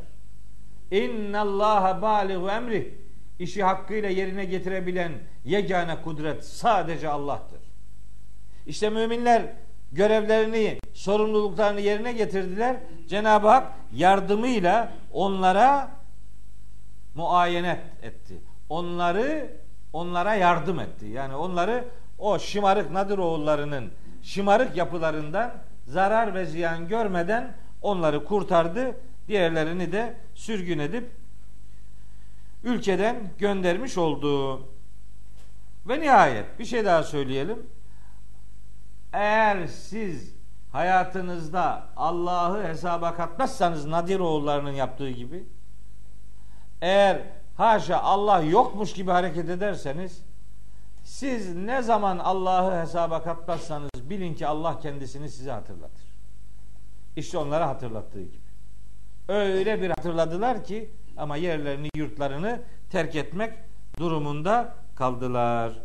[0.91, 3.01] İnnallaha baligu emri.
[3.39, 5.11] İşi hakkıyla yerine getirebilen
[5.45, 7.59] yegane kudret sadece Allah'tır.
[8.67, 9.53] İşte müminler
[9.91, 12.77] görevlerini, sorumluluklarını yerine getirdiler.
[13.07, 15.91] Cenab-ı Hak yardımıyla onlara
[17.15, 18.41] muayenet etti.
[18.69, 19.57] Onları
[19.93, 21.05] onlara yardım etti.
[21.05, 21.85] Yani onları
[22.19, 23.91] o şımarık Nadir oğullarının
[24.23, 25.51] şımarık yapılarından
[25.85, 28.95] zarar ve ziyan görmeden onları kurtardı.
[29.27, 31.09] Diğerlerini de sürgün edip
[32.63, 34.59] ülkeden göndermiş oldu.
[35.87, 37.67] Ve nihayet bir şey daha söyleyelim.
[39.13, 40.33] Eğer siz
[40.71, 45.43] hayatınızda Allah'ı hesaba katmazsanız Nadir oğullarının yaptığı gibi
[46.81, 47.21] eğer
[47.57, 50.21] haşa Allah yokmuş gibi hareket ederseniz
[51.03, 56.05] siz ne zaman Allah'ı hesaba katmazsanız bilin ki Allah kendisini size hatırlatır.
[57.15, 58.51] İşte onlara hatırlattığı gibi.
[59.27, 63.53] Öyle bir hatırladılar ki ama yerlerini, yurtlarını terk etmek
[63.99, 65.83] durumunda kaldılar.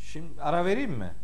[0.00, 1.14] Şimdi ara vereyim mi?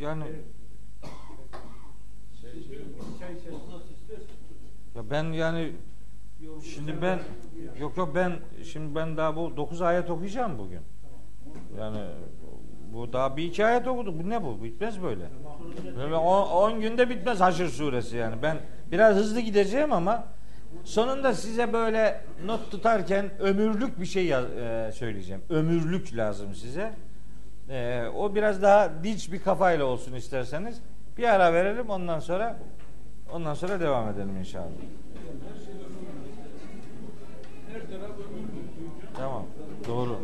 [0.00, 0.24] Yani
[4.96, 5.72] ya ben yani
[6.74, 7.18] şimdi ben
[7.80, 8.32] yok yok ben
[8.64, 10.80] şimdi ben daha bu 9 ayet okuyacağım bugün.
[11.78, 11.98] Yani
[12.92, 14.24] bu daha bir iki ayet okuduk.
[14.24, 14.62] Bu ne bu?
[14.62, 15.24] Bitmez böyle.
[15.96, 18.42] Böyle 10 günde bitmez Haşr suresi yani.
[18.42, 18.56] Ben
[18.92, 20.24] biraz hızlı gideceğim ama
[20.84, 25.42] sonunda size böyle not tutarken ömürlük bir şey e, söyleyeceğim.
[25.48, 26.92] Ömürlük lazım size.
[27.68, 30.80] E, o biraz daha dinç bir kafayla olsun isterseniz.
[31.18, 32.58] Bir ara verelim ondan sonra
[33.32, 34.66] ondan sonra devam edelim inşallah.
[39.16, 39.44] Tamam.
[39.88, 40.18] Doğru.